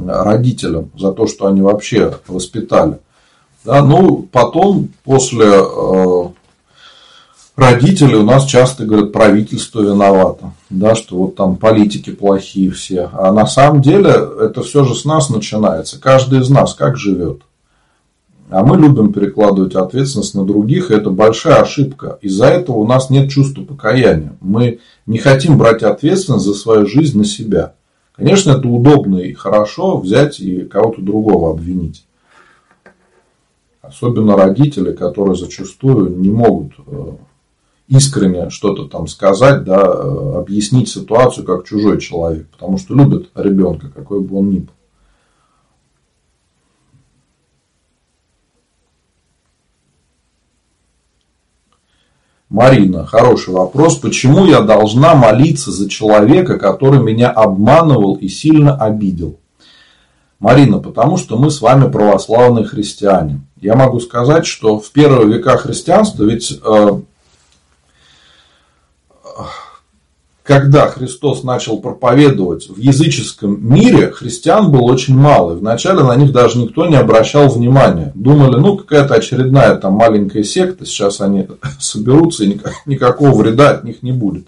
родителям 0.07 0.89
за 0.97 1.11
то, 1.11 1.27
что 1.27 1.47
они 1.47 1.61
вообще 1.61 2.13
воспитали. 2.27 2.99
Да, 3.65 3.83
ну, 3.83 4.27
потом, 4.31 4.89
после 5.03 5.47
родителей, 7.55 8.15
у 8.15 8.23
нас 8.23 8.45
часто 8.45 8.85
говорят, 8.85 9.11
правительство 9.11 9.81
виновато, 9.81 10.53
да, 10.69 10.95
что 10.95 11.17
вот 11.17 11.35
там 11.35 11.55
политики 11.55 12.11
плохие 12.11 12.71
все. 12.71 13.09
А 13.13 13.31
на 13.31 13.47
самом 13.47 13.81
деле 13.81 14.13
это 14.39 14.61
все 14.61 14.83
же 14.83 14.95
с 14.95 15.05
нас 15.05 15.29
начинается. 15.29 15.99
Каждый 15.99 16.41
из 16.41 16.49
нас 16.49 16.73
как 16.73 16.97
живет. 16.97 17.41
А 18.49 18.63
мы 18.63 18.77
любим 18.77 19.11
перекладывать 19.11 19.73
ответственность 19.73 20.35
на 20.35 20.45
других, 20.45 20.91
и 20.91 20.93
это 20.93 21.09
большая 21.09 21.61
ошибка. 21.61 22.19
Из-за 22.21 22.45
этого 22.45 22.77
у 22.77 22.87
нас 22.87 23.09
нет 23.09 23.31
чувства 23.31 23.63
покаяния. 23.63 24.37
Мы 24.39 24.79
не 25.07 25.17
хотим 25.17 25.57
брать 25.57 25.81
ответственность 25.81 26.45
за 26.45 26.53
свою 26.53 26.85
жизнь 26.85 27.17
на 27.17 27.25
себя. 27.25 27.73
Конечно, 28.15 28.51
это 28.51 28.67
удобно 28.67 29.17
и 29.17 29.33
хорошо 29.33 29.97
взять 29.97 30.39
и 30.39 30.61
кого-то 30.61 31.01
другого 31.01 31.51
обвинить. 31.51 32.05
Особенно 33.81 34.37
родители, 34.37 34.93
которые 34.93 35.35
зачастую 35.35 36.15
не 36.17 36.29
могут 36.29 36.73
э, 36.87 37.11
искренне 37.87 38.49
что-то 38.49 38.85
там 38.85 39.07
сказать, 39.07 39.63
да, 39.63 39.81
э, 39.81 40.37
объяснить 40.37 40.89
ситуацию 40.89 41.45
как 41.45 41.67
чужой 41.67 41.99
человек, 41.99 42.47
потому 42.49 42.77
что 42.77 42.93
любят 42.95 43.29
ребенка, 43.35 43.89
какой 43.93 44.21
бы 44.21 44.39
он 44.39 44.49
ни 44.49 44.59
был. 44.59 44.69
Марина, 52.49 53.05
хороший 53.05 53.53
вопрос. 53.53 53.97
Почему 53.97 54.45
я 54.45 54.61
должна 54.61 55.13
молиться 55.13 55.71
за 55.71 55.89
человека, 55.89 56.57
который 56.57 57.01
меня 57.01 57.29
обманывал 57.29 58.15
и 58.15 58.29
сильно 58.29 58.77
обидел? 58.77 59.39
Марина, 60.39 60.79
потому 60.79 61.17
что 61.17 61.37
мы 61.37 61.49
с 61.49 61.59
вами 61.59 61.91
православные 61.91 62.65
христиане. 62.65 63.41
Я 63.59 63.75
могу 63.75 63.99
сказать, 63.99 64.45
что 64.45 64.79
в 64.79 64.91
первые 64.91 65.27
века 65.27 65.57
христианства 65.57 66.23
ведь 66.23 66.59
э, 66.63 67.01
когда 70.45 70.87
Христос 70.87 71.43
начал 71.43 71.79
проповедовать 71.79 72.69
в 72.69 72.77
языческом 72.77 73.67
мире, 73.67 74.11
христиан 74.11 74.71
было 74.71 74.83
очень 74.83 75.17
мало. 75.17 75.53
И 75.53 75.59
вначале 75.59 76.03
на 76.03 76.15
них 76.15 76.31
даже 76.31 76.59
никто 76.59 76.85
не 76.85 76.95
обращал 76.95 77.49
внимания. 77.49 78.11
Думали, 78.13 78.57
ну, 78.57 78.77
какая-то 78.77 79.15
очередная 79.15 79.75
там 79.75 79.93
маленькая 79.93 80.43
секта, 80.43 80.85
сейчас 80.85 81.19
они 81.19 81.47
соберутся, 81.79 82.43
и 82.43 82.59
никакого 82.85 83.35
вреда 83.35 83.71
от 83.71 83.83
них 83.85 84.03
не 84.03 84.11
будет. 84.11 84.45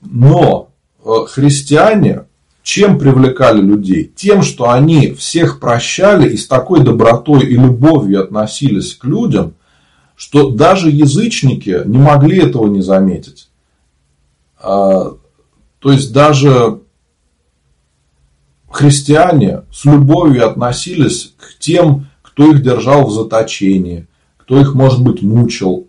Но 0.00 0.68
э, 1.04 1.10
христиане 1.26 2.26
чем 2.62 2.96
привлекали 2.96 3.60
людей? 3.60 4.12
Тем, 4.14 4.44
что 4.44 4.70
они 4.70 5.12
всех 5.12 5.58
прощали 5.58 6.30
и 6.30 6.36
с 6.36 6.46
такой 6.46 6.84
добротой 6.84 7.40
и 7.40 7.56
любовью 7.56 8.22
относились 8.22 8.94
к 8.94 9.04
людям, 9.04 9.54
что 10.14 10.50
даже 10.50 10.88
язычники 10.88 11.82
не 11.84 11.98
могли 11.98 12.38
этого 12.38 12.68
не 12.68 12.80
заметить. 12.80 13.48
А, 14.64 15.16
то 15.78 15.92
есть 15.92 16.12
даже 16.14 16.80
христиане 18.70 19.62
с 19.70 19.84
любовью 19.84 20.48
относились 20.48 21.34
к 21.36 21.58
тем, 21.58 22.06
кто 22.22 22.50
их 22.50 22.62
держал 22.62 23.06
в 23.06 23.12
заточении, 23.12 24.06
кто 24.38 24.58
их, 24.58 24.74
может 24.74 25.02
быть, 25.02 25.22
мучил. 25.22 25.88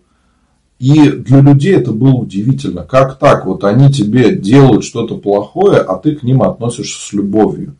И 0.78 1.08
для 1.08 1.40
людей 1.40 1.74
это 1.74 1.92
было 1.92 2.16
удивительно. 2.16 2.82
Как 2.82 3.18
так? 3.18 3.46
Вот 3.46 3.64
они 3.64 3.90
тебе 3.90 4.36
делают 4.36 4.84
что-то 4.84 5.16
плохое, 5.16 5.78
а 5.78 5.96
ты 5.96 6.14
к 6.14 6.22
ним 6.22 6.42
относишься 6.42 7.00
с 7.00 7.12
любовью. 7.14 7.76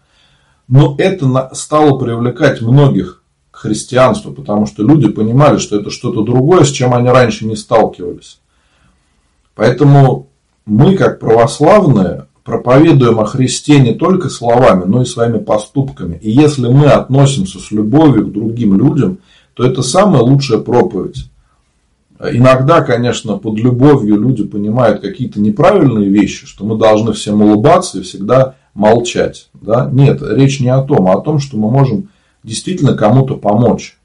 Но 0.66 0.96
это 0.98 1.50
стало 1.52 1.98
привлекать 1.98 2.62
многих 2.62 3.22
к 3.50 3.58
христианству, 3.58 4.32
потому 4.32 4.64
что 4.64 4.82
люди 4.82 5.08
понимали, 5.08 5.58
что 5.58 5.78
это 5.78 5.90
что-то 5.90 6.22
другое, 6.22 6.64
с 6.64 6.70
чем 6.70 6.94
они 6.94 7.10
раньше 7.10 7.46
не 7.46 7.54
сталкивались. 7.54 8.40
Поэтому 9.54 10.30
мы, 10.66 10.96
как 10.96 11.20
православные, 11.20 12.26
проповедуем 12.44 13.20
о 13.20 13.24
Христе 13.24 13.80
не 13.80 13.94
только 13.94 14.28
словами, 14.28 14.84
но 14.84 15.02
и 15.02 15.06
своими 15.06 15.38
поступками. 15.38 16.18
И 16.20 16.30
если 16.30 16.68
мы 16.68 16.86
относимся 16.86 17.58
с 17.58 17.70
любовью 17.70 18.26
к 18.26 18.32
другим 18.32 18.78
людям, 18.78 19.18
то 19.54 19.64
это 19.64 19.82
самая 19.82 20.22
лучшая 20.22 20.58
проповедь. 20.58 21.30
Иногда, 22.20 22.80
конечно, 22.80 23.36
под 23.36 23.58
любовью 23.58 24.18
люди 24.20 24.44
понимают 24.44 25.00
какие-то 25.00 25.40
неправильные 25.40 26.08
вещи, 26.08 26.46
что 26.46 26.64
мы 26.64 26.78
должны 26.78 27.12
всем 27.12 27.42
улыбаться 27.42 27.98
и 27.98 28.02
всегда 28.02 28.54
молчать. 28.74 29.48
Да? 29.54 29.88
Нет, 29.92 30.22
речь 30.22 30.60
не 30.60 30.68
о 30.68 30.82
том, 30.82 31.08
а 31.08 31.14
о 31.14 31.20
том, 31.20 31.38
что 31.38 31.56
мы 31.56 31.70
можем 31.70 32.08
действительно 32.42 32.94
кому-то 32.94 33.36
помочь. 33.36 33.98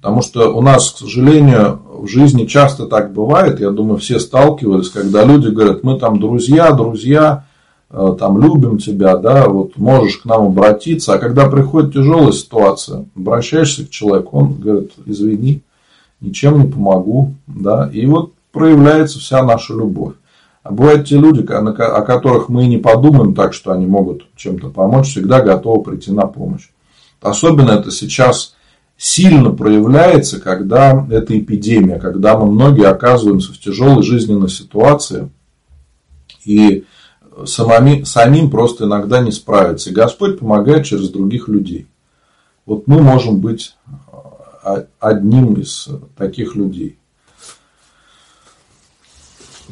Потому 0.00 0.22
что 0.22 0.54
у 0.56 0.62
нас, 0.62 0.92
к 0.92 0.98
сожалению, 0.98 1.80
в 1.92 2.06
жизни 2.06 2.46
часто 2.46 2.86
так 2.86 3.12
бывает, 3.12 3.60
я 3.60 3.70
думаю, 3.70 3.98
все 3.98 4.18
сталкивались, 4.18 4.88
когда 4.88 5.24
люди 5.24 5.48
говорят, 5.48 5.84
мы 5.84 5.98
там 5.98 6.18
друзья, 6.18 6.72
друзья, 6.72 7.44
э, 7.90 8.16
там 8.18 8.40
любим 8.40 8.78
тебя, 8.78 9.16
да, 9.16 9.46
вот 9.46 9.76
можешь 9.76 10.18
к 10.18 10.24
нам 10.24 10.46
обратиться, 10.46 11.12
а 11.12 11.18
когда 11.18 11.50
приходит 11.50 11.92
тяжелая 11.92 12.32
ситуация, 12.32 13.04
обращаешься 13.14 13.84
к 13.84 13.90
человеку, 13.90 14.38
он 14.38 14.54
говорит, 14.54 14.92
извини, 15.04 15.60
ничем 16.22 16.62
не 16.62 16.72
помогу, 16.72 17.34
да, 17.46 17.90
и 17.92 18.06
вот 18.06 18.32
проявляется 18.52 19.18
вся 19.18 19.42
наша 19.42 19.74
любовь. 19.74 20.14
А 20.62 20.72
бывают 20.72 21.08
те 21.08 21.16
люди, 21.16 21.42
о 21.42 22.02
которых 22.02 22.48
мы 22.48 22.66
не 22.66 22.78
подумаем 22.78 23.34
так, 23.34 23.52
что 23.52 23.72
они 23.72 23.86
могут 23.86 24.26
чем-то 24.36 24.68
помочь, 24.68 25.08
всегда 25.08 25.42
готовы 25.42 25.82
прийти 25.82 26.10
на 26.10 26.26
помощь. 26.26 26.70
Особенно 27.20 27.72
это 27.72 27.90
сейчас 27.90 28.54
сильно 29.00 29.50
проявляется, 29.50 30.38
когда 30.38 31.06
это 31.10 31.38
эпидемия, 31.38 31.98
когда 31.98 32.36
мы 32.36 32.50
многие 32.50 32.86
оказываемся 32.86 33.50
в 33.50 33.58
тяжелой 33.58 34.02
жизненной 34.02 34.50
ситуации 34.50 35.30
и 36.44 36.84
самими, 37.46 38.04
самим 38.04 38.50
просто 38.50 38.84
иногда 38.84 39.22
не 39.22 39.32
справиться. 39.32 39.88
И 39.88 39.94
Господь 39.94 40.38
помогает 40.38 40.84
через 40.84 41.08
других 41.08 41.48
людей. 41.48 41.86
Вот 42.66 42.86
мы 42.88 43.00
можем 43.00 43.40
быть 43.40 43.74
а, 44.62 44.84
одним 44.98 45.54
из 45.54 45.88
таких 46.14 46.54
людей. 46.54 46.98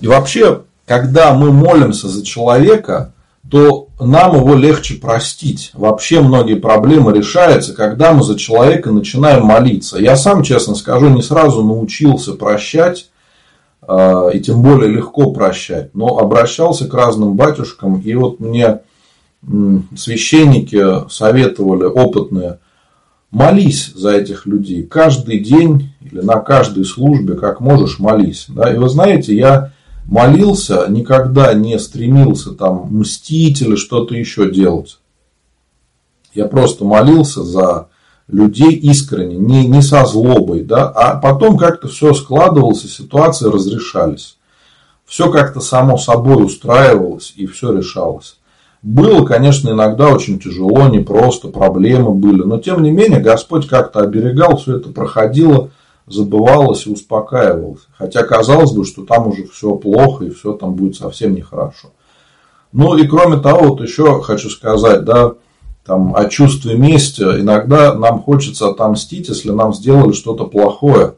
И 0.00 0.06
вообще, 0.06 0.62
когда 0.86 1.34
мы 1.34 1.52
молимся 1.52 2.08
за 2.08 2.24
человека, 2.24 3.12
то 3.50 3.88
нам 3.98 4.36
его 4.36 4.54
легче 4.54 4.94
простить. 4.94 5.70
Вообще 5.74 6.20
многие 6.20 6.56
проблемы 6.56 7.12
решаются, 7.12 7.74
когда 7.74 8.12
мы 8.12 8.22
за 8.22 8.38
человека 8.38 8.90
начинаем 8.90 9.44
молиться. 9.44 9.98
Я 9.98 10.16
сам, 10.16 10.42
честно 10.42 10.74
скажу, 10.74 11.08
не 11.08 11.22
сразу 11.22 11.62
научился 11.62 12.34
прощать, 12.34 13.10
а, 13.80 14.28
и 14.28 14.40
тем 14.40 14.62
более 14.62 14.90
легко 14.90 15.30
прощать, 15.30 15.94
но 15.94 16.18
обращался 16.18 16.86
к 16.86 16.94
разным 16.94 17.34
батюшкам, 17.34 18.00
и 18.00 18.14
вот 18.14 18.38
мне 18.38 18.80
священники 19.96 21.08
советовали, 21.08 21.84
опытные, 21.84 22.58
молись 23.30 23.92
за 23.94 24.12
этих 24.12 24.46
людей. 24.46 24.82
Каждый 24.82 25.38
день 25.38 25.92
или 26.00 26.20
на 26.20 26.40
каждой 26.40 26.84
службе, 26.84 27.34
как 27.34 27.60
можешь, 27.60 27.98
молись. 27.98 28.48
И 28.48 28.76
вы 28.76 28.88
знаете, 28.88 29.34
я 29.34 29.72
молился, 30.08 30.86
никогда 30.88 31.52
не 31.54 31.78
стремился 31.78 32.52
там 32.52 32.88
мстить 32.90 33.60
или 33.60 33.76
что-то 33.76 34.14
еще 34.14 34.50
делать. 34.50 34.98
Я 36.34 36.46
просто 36.46 36.84
молился 36.84 37.42
за 37.42 37.88
людей 38.26 38.72
искренне, 38.72 39.36
не, 39.36 39.66
не 39.66 39.82
со 39.82 40.04
злобой, 40.04 40.62
да, 40.62 40.88
а 40.88 41.18
потом 41.18 41.56
как-то 41.56 41.88
все 41.88 42.14
складывалось, 42.14 42.84
и 42.84 42.88
ситуации 42.88 43.48
разрешались. 43.48 44.36
Все 45.04 45.30
как-то 45.30 45.60
само 45.60 45.96
собой 45.96 46.44
устраивалось, 46.44 47.32
и 47.36 47.46
все 47.46 47.74
решалось. 47.74 48.36
Было, 48.82 49.24
конечно, 49.24 49.70
иногда 49.70 50.08
очень 50.08 50.38
тяжело, 50.38 50.88
непросто, 50.88 51.48
проблемы 51.48 52.12
были, 52.12 52.42
но 52.42 52.58
тем 52.58 52.82
не 52.82 52.90
менее 52.90 53.20
Господь 53.20 53.66
как-то 53.66 54.00
оберегал, 54.00 54.56
все 54.58 54.76
это 54.76 54.90
проходило, 54.90 55.70
забывалось 56.10 56.86
и 56.86 56.90
успокаивалось. 56.90 57.86
Хотя 57.96 58.22
казалось 58.22 58.72
бы, 58.72 58.84
что 58.84 59.04
там 59.04 59.28
уже 59.28 59.46
все 59.46 59.74
плохо 59.76 60.24
и 60.24 60.30
все 60.30 60.52
там 60.52 60.74
будет 60.74 60.96
совсем 60.96 61.34
нехорошо. 61.34 61.88
Ну 62.72 62.96
и 62.96 63.06
кроме 63.06 63.38
того, 63.38 63.70
вот 63.70 63.80
еще 63.80 64.20
хочу 64.22 64.50
сказать, 64.50 65.04
да, 65.04 65.34
там, 65.88 66.14
о 66.14 66.26
чувстве 66.26 66.76
мести. 66.76 67.22
Иногда 67.22 67.94
нам 67.94 68.22
хочется 68.22 68.68
отомстить, 68.68 69.28
если 69.28 69.50
нам 69.50 69.72
сделали 69.72 70.12
что-то 70.12 70.44
плохое. 70.44 71.14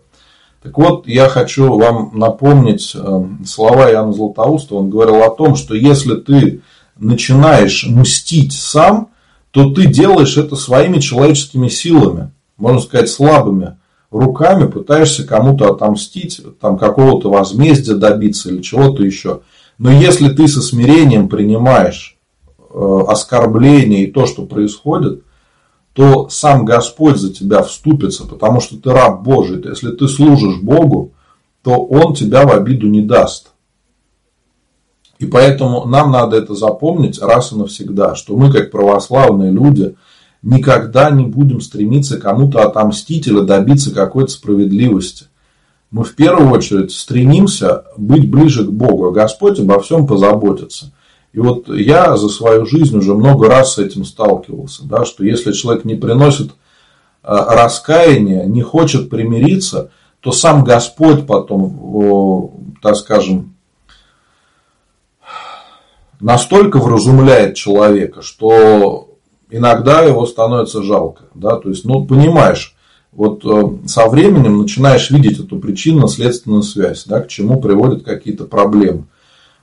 Так 0.62 0.78
вот, 0.78 1.08
я 1.08 1.28
хочу 1.28 1.74
вам 1.76 2.12
напомнить 2.14 2.92
э, 2.94 3.24
слова 3.44 3.90
Иоанна 3.90 4.12
Златоуста. 4.12 4.76
Он 4.76 4.88
говорил 4.88 5.22
о 5.22 5.34
том, 5.34 5.56
что 5.56 5.74
если 5.74 6.14
ты 6.14 6.60
начинаешь 6.96 7.84
мстить 7.86 8.52
сам, 8.52 9.08
то 9.50 9.70
ты 9.72 9.86
делаешь 9.86 10.36
это 10.36 10.54
своими 10.54 11.00
человеческими 11.00 11.68
силами, 11.68 12.30
можно 12.56 12.80
сказать, 12.80 13.08
слабыми 13.08 13.76
руками, 14.10 14.66
пытаешься 14.66 15.26
кому-то 15.26 15.72
отомстить, 15.72 16.40
там 16.60 16.78
какого-то 16.78 17.30
возмездия 17.30 17.94
добиться 17.94 18.50
или 18.50 18.62
чего-то 18.62 19.02
еще. 19.02 19.40
Но 19.78 19.90
если 19.90 20.28
ты 20.28 20.48
со 20.48 20.60
смирением 20.60 21.28
принимаешь 21.28 22.18
Э, 22.72 23.00
оскорбление 23.08 24.04
и 24.04 24.12
то, 24.12 24.26
что 24.26 24.46
происходит, 24.46 25.24
то 25.92 26.28
сам 26.28 26.64
Господь 26.64 27.16
за 27.16 27.32
тебя 27.32 27.64
вступится, 27.64 28.28
потому 28.28 28.60
что 28.60 28.76
ты 28.76 28.92
раб 28.92 29.22
Божий. 29.22 29.60
Если 29.64 29.90
ты 29.90 30.06
служишь 30.06 30.60
Богу, 30.60 31.12
то 31.64 31.84
Он 31.84 32.14
тебя 32.14 32.46
в 32.46 32.52
обиду 32.52 32.86
не 32.86 33.00
даст. 33.00 33.50
И 35.18 35.26
поэтому 35.26 35.84
нам 35.84 36.12
надо 36.12 36.36
это 36.36 36.54
запомнить 36.54 37.20
раз 37.20 37.50
и 37.50 37.56
навсегда, 37.56 38.14
что 38.14 38.36
мы, 38.36 38.52
как 38.52 38.70
православные 38.70 39.50
люди, 39.50 39.96
никогда 40.42 41.10
не 41.10 41.24
будем 41.24 41.60
стремиться 41.60 42.18
кому-то 42.18 42.62
отомстить 42.62 43.26
или 43.26 43.40
добиться 43.40 43.92
какой-то 43.92 44.30
справедливости. 44.30 45.26
Мы 45.90 46.04
в 46.04 46.14
первую 46.14 46.50
очередь 46.50 46.92
стремимся 46.92 47.84
быть 47.96 48.30
ближе 48.30 48.64
к 48.64 48.70
Богу, 48.70 49.08
а 49.08 49.12
Господь 49.12 49.58
обо 49.58 49.80
всем 49.80 50.06
позаботится. 50.06 50.92
И 51.32 51.40
вот 51.40 51.68
я 51.68 52.16
за 52.16 52.28
свою 52.28 52.66
жизнь 52.66 52.96
уже 52.96 53.14
много 53.14 53.48
раз 53.48 53.74
с 53.74 53.78
этим 53.78 54.04
сталкивался, 54.04 54.86
да, 54.86 55.04
что 55.04 55.24
если 55.24 55.52
человек 55.52 55.84
не 55.84 55.94
приносит 55.94 56.52
а, 57.22 57.54
раскаяния, 57.54 58.44
не 58.44 58.62
хочет 58.62 59.10
примириться, 59.10 59.90
то 60.20 60.32
сам 60.32 60.64
Господь 60.64 61.26
потом, 61.26 62.52
так 62.82 62.96
скажем, 62.96 63.54
настолько 66.20 66.78
вразумляет 66.78 67.54
человека, 67.54 68.22
что 68.22 69.09
иногда 69.50 70.02
его 70.02 70.26
становится 70.26 70.82
жалко. 70.82 71.24
Да? 71.34 71.56
То 71.56 71.68
есть, 71.68 71.84
ну, 71.84 72.06
понимаешь, 72.06 72.76
вот 73.12 73.44
э, 73.44 73.86
со 73.86 74.08
временем 74.08 74.58
начинаешь 74.58 75.10
видеть 75.10 75.40
эту 75.40 75.58
причинно-следственную 75.58 76.62
связь, 76.62 77.04
да, 77.06 77.20
к 77.20 77.28
чему 77.28 77.60
приводят 77.60 78.04
какие-то 78.04 78.44
проблемы. 78.44 79.06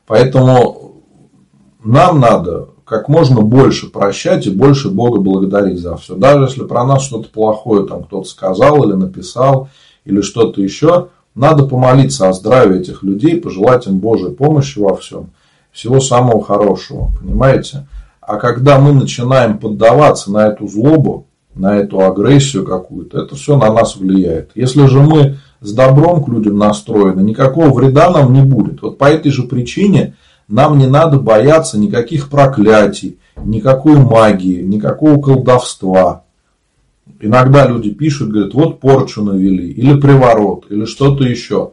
Поэтому 0.05 1.03
нам 1.83 2.19
надо 2.19 2.69
как 2.83 3.09
можно 3.09 3.41
больше 3.41 3.89
прощать 3.89 4.47
и 4.47 4.51
больше 4.51 4.89
Бога 4.89 5.19
благодарить 5.19 5.79
за 5.79 5.97
все. 5.97 6.15
Даже 6.15 6.45
если 6.45 6.63
про 6.63 6.85
нас 6.85 7.03
что-то 7.03 7.29
плохое 7.29 7.85
там 7.85 8.03
кто-то 8.03 8.27
сказал 8.27 8.83
или 8.87 8.93
написал, 8.93 9.69
или 10.05 10.21
что-то 10.21 10.61
еще, 10.61 11.09
надо 11.35 11.67
помолиться 11.67 12.29
о 12.29 12.33
здравии 12.33 12.79
этих 12.79 13.03
людей, 13.03 13.39
пожелать 13.39 13.87
им 13.87 13.99
Божьей 13.99 14.31
помощи 14.31 14.79
во 14.79 14.95
всем. 14.95 15.31
Всего 15.71 15.99
самого 15.99 16.43
хорошего, 16.43 17.11
понимаете? 17.19 17.87
А 18.27 18.37
когда 18.37 18.77
мы 18.77 18.93
начинаем 18.93 19.57
поддаваться 19.57 20.31
на 20.31 20.47
эту 20.47 20.67
злобу, 20.67 21.25
на 21.55 21.77
эту 21.77 22.01
агрессию 22.01 22.63
какую-то, 22.63 23.23
это 23.23 23.35
все 23.35 23.57
на 23.57 23.73
нас 23.73 23.95
влияет. 23.95 24.51
Если 24.53 24.85
же 24.85 24.99
мы 24.99 25.37
с 25.61 25.73
добром 25.73 26.23
к 26.23 26.27
людям 26.27 26.59
настроены, 26.59 27.21
никакого 27.21 27.73
вреда 27.73 28.11
нам 28.11 28.33
не 28.33 28.43
будет. 28.43 28.83
Вот 28.83 28.99
по 28.99 29.05
этой 29.05 29.31
же 29.31 29.43
причине– 29.43 30.13
нам 30.47 30.77
не 30.77 30.87
надо 30.87 31.19
бояться 31.19 31.77
никаких 31.77 32.29
проклятий, 32.29 33.19
никакой 33.35 33.97
магии, 33.97 34.61
никакого 34.61 35.21
колдовства. 35.21 36.23
Иногда 37.19 37.67
люди 37.67 37.89
пишут, 37.89 38.29
говорят, 38.29 38.53
вот 38.53 38.79
порчу 38.79 39.23
навели, 39.23 39.69
или 39.69 39.99
приворот, 39.99 40.65
или 40.69 40.85
что-то 40.85 41.23
еще. 41.23 41.71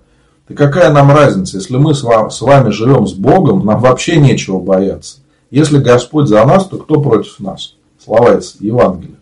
Да 0.48 0.54
какая 0.54 0.92
нам 0.92 1.10
разница, 1.10 1.58
если 1.58 1.76
мы 1.76 1.94
с 1.94 2.02
вами, 2.02 2.70
живем 2.70 3.06
с 3.06 3.14
Богом, 3.14 3.64
нам 3.64 3.80
вообще 3.80 4.16
нечего 4.16 4.58
бояться. 4.58 5.18
Если 5.54 5.78
Господь 5.78 6.26
за 6.26 6.44
нас, 6.44 6.66
то 6.66 6.78
кто 6.78 7.00
против 7.00 7.38
нас? 7.38 7.76
Слова 8.04 8.36
из 8.36 8.56
Евангелия. 8.58 9.20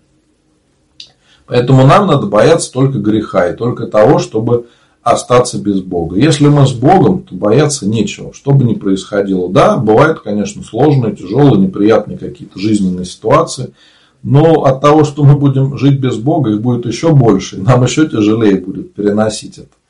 Поэтому 1.44 1.86
нам 1.86 2.06
надо 2.06 2.26
бояться 2.26 2.72
только 2.72 2.96
греха 3.00 3.50
и 3.50 3.54
только 3.54 3.86
того, 3.86 4.18
чтобы 4.18 4.64
остаться 5.02 5.58
без 5.58 5.82
Бога. 5.82 6.16
Если 6.16 6.46
мы 6.46 6.66
с 6.66 6.72
Богом, 6.72 7.24
то 7.24 7.34
бояться 7.34 7.86
нечего, 7.86 8.32
что 8.32 8.52
бы 8.52 8.64
ни 8.64 8.72
происходило. 8.72 9.50
Да, 9.50 9.76
бывают, 9.76 10.20
конечно, 10.20 10.62
сложные, 10.62 11.14
тяжелые, 11.14 11.58
неприятные 11.58 12.16
какие-то 12.16 12.58
жизненные 12.58 13.04
ситуации, 13.04 13.74
но 14.22 14.64
от 14.64 14.80
того, 14.80 15.04
что 15.04 15.24
мы 15.24 15.36
будем 15.36 15.76
жить 15.76 16.00
без 16.00 16.16
Бога, 16.16 16.48
их 16.48 16.62
будет 16.62 16.86
еще 16.86 17.12
больше, 17.12 17.56
и 17.56 17.60
нам 17.60 17.84
еще 17.84 18.08
тяжелее 18.08 18.58
будет 18.58 18.94
переносить 18.94 19.58
это. 19.58 19.81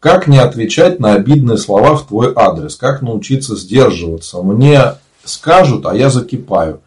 Как 0.00 0.26
не 0.26 0.38
отвечать 0.38 1.00
на 1.00 1.14
обидные 1.14 1.56
слова 1.56 1.96
в 1.96 2.06
твой 2.06 2.32
адрес? 2.34 2.76
Как 2.76 3.02
научиться 3.02 3.56
сдерживаться? 3.56 4.42
Мне 4.42 4.94
скажут, 5.24 5.86
а 5.86 5.94
я 5.94 6.10
закипаю. 6.10 6.80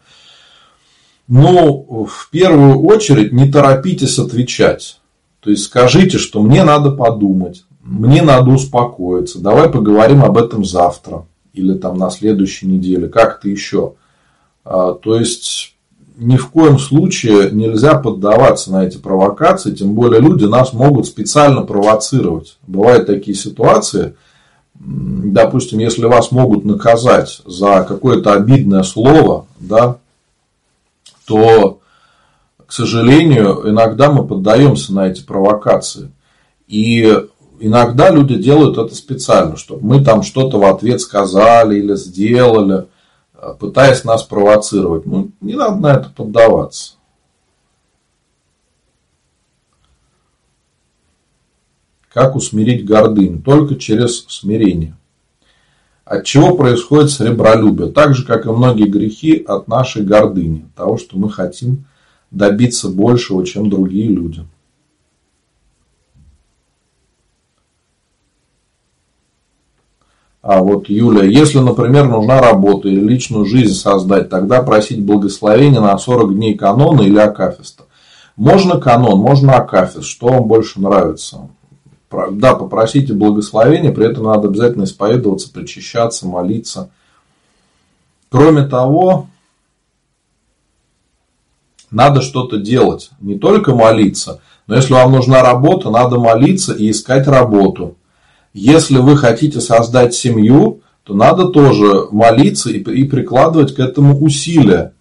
Но 1.28 2.04
в 2.04 2.28
первую 2.30 2.82
очередь 2.84 3.32
не 3.32 3.50
торопитесь 3.50 4.18
отвечать. 4.18 5.00
То 5.40 5.50
есть 5.50 5.64
скажите, 5.64 6.18
что 6.18 6.42
мне 6.42 6.64
надо 6.64 6.90
подумать, 6.90 7.64
мне 7.82 8.22
надо 8.22 8.50
успокоиться, 8.50 9.40
давай 9.40 9.70
поговорим 9.70 10.24
об 10.24 10.36
этом 10.36 10.64
завтра 10.64 11.26
или 11.52 11.74
там 11.74 11.96
на 11.96 12.10
следующей 12.10 12.66
неделе, 12.66 13.08
как-то 13.08 13.48
еще. 13.48 13.94
А, 14.64 14.92
то 14.92 15.16
есть 15.16 15.74
ни 16.20 16.36
в 16.36 16.50
коем 16.50 16.78
случае 16.78 17.50
нельзя 17.50 17.94
поддаваться 17.94 18.70
на 18.70 18.84
эти 18.84 18.98
провокации, 18.98 19.74
тем 19.74 19.94
более 19.94 20.20
люди 20.20 20.44
нас 20.44 20.74
могут 20.74 21.06
специально 21.06 21.62
провоцировать. 21.62 22.58
Бывают 22.66 23.06
такие 23.06 23.34
ситуации, 23.34 24.14
допустим, 24.74 25.78
если 25.78 26.04
вас 26.04 26.30
могут 26.30 26.66
наказать 26.66 27.40
за 27.46 27.84
какое-то 27.88 28.34
обидное 28.34 28.82
слово, 28.82 29.46
да, 29.58 29.96
то, 31.26 31.80
к 32.66 32.72
сожалению, 32.72 33.62
иногда 33.64 34.12
мы 34.12 34.26
поддаемся 34.26 34.92
на 34.92 35.08
эти 35.08 35.22
провокации. 35.22 36.10
И 36.68 37.16
иногда 37.60 38.10
люди 38.10 38.34
делают 38.34 38.76
это 38.76 38.94
специально, 38.94 39.56
чтобы 39.56 39.86
мы 39.86 40.04
там 40.04 40.22
что-то 40.22 40.58
в 40.58 40.66
ответ 40.66 41.00
сказали 41.00 41.78
или 41.78 41.94
сделали, 41.96 42.88
пытаясь 43.58 44.04
нас 44.04 44.22
провоцировать. 44.22 45.06
Ну, 45.06 45.30
не 45.40 45.54
надо 45.54 45.76
на 45.76 45.94
это 45.94 46.10
поддаваться. 46.10 46.94
Как 52.12 52.34
усмирить 52.34 52.84
гордыню? 52.84 53.40
Только 53.40 53.76
через 53.76 54.24
смирение. 54.28 54.96
От 56.04 56.24
чего 56.24 56.56
происходит 56.56 57.10
сребролюбие? 57.10 57.92
Так 57.92 58.16
же, 58.16 58.26
как 58.26 58.46
и 58.46 58.50
многие 58.50 58.88
грехи, 58.88 59.44
от 59.46 59.68
нашей 59.68 60.02
гордыни. 60.02 60.68
Того, 60.74 60.98
что 60.98 61.16
мы 61.16 61.30
хотим 61.30 61.84
добиться 62.32 62.88
большего, 62.88 63.46
чем 63.46 63.70
другие 63.70 64.08
люди. 64.08 64.44
А 70.42 70.62
вот 70.62 70.88
Юля, 70.88 71.24
если, 71.24 71.58
например, 71.58 72.08
нужна 72.08 72.40
работа 72.40 72.88
или 72.88 73.00
личную 73.00 73.44
жизнь 73.44 73.74
создать, 73.74 74.30
тогда 74.30 74.62
просить 74.62 75.04
благословения 75.04 75.80
на 75.80 75.96
40 75.98 76.34
дней 76.34 76.54
канона 76.54 77.02
или 77.02 77.18
акафиста. 77.18 77.84
Можно 78.36 78.80
канон, 78.80 79.18
можно 79.18 79.56
акафист, 79.56 80.04
что 80.04 80.28
вам 80.28 80.44
больше 80.44 80.80
нравится. 80.80 81.48
Да, 82.30 82.54
попросите 82.54 83.12
благословения, 83.12 83.92
при 83.92 84.06
этом 84.10 84.24
надо 84.24 84.48
обязательно 84.48 84.84
исповедоваться, 84.84 85.52
причащаться, 85.52 86.26
молиться. 86.26 86.90
Кроме 88.30 88.66
того, 88.66 89.26
надо 91.90 92.22
что-то 92.22 92.56
делать. 92.56 93.10
Не 93.20 93.38
только 93.38 93.74
молиться, 93.74 94.40
но 94.66 94.76
если 94.76 94.94
вам 94.94 95.12
нужна 95.12 95.42
работа, 95.42 95.90
надо 95.90 96.18
молиться 96.18 96.72
и 96.72 96.90
искать 96.90 97.26
работу. 97.28 97.96
Если 98.52 98.98
вы 98.98 99.16
хотите 99.16 99.60
создать 99.60 100.14
семью, 100.14 100.80
то 101.04 101.14
надо 101.14 101.48
тоже 101.48 102.06
молиться 102.10 102.70
и, 102.70 103.04
прикладывать 103.04 103.74
к 103.74 103.78
этому 103.78 104.18
усилия. 104.18 104.92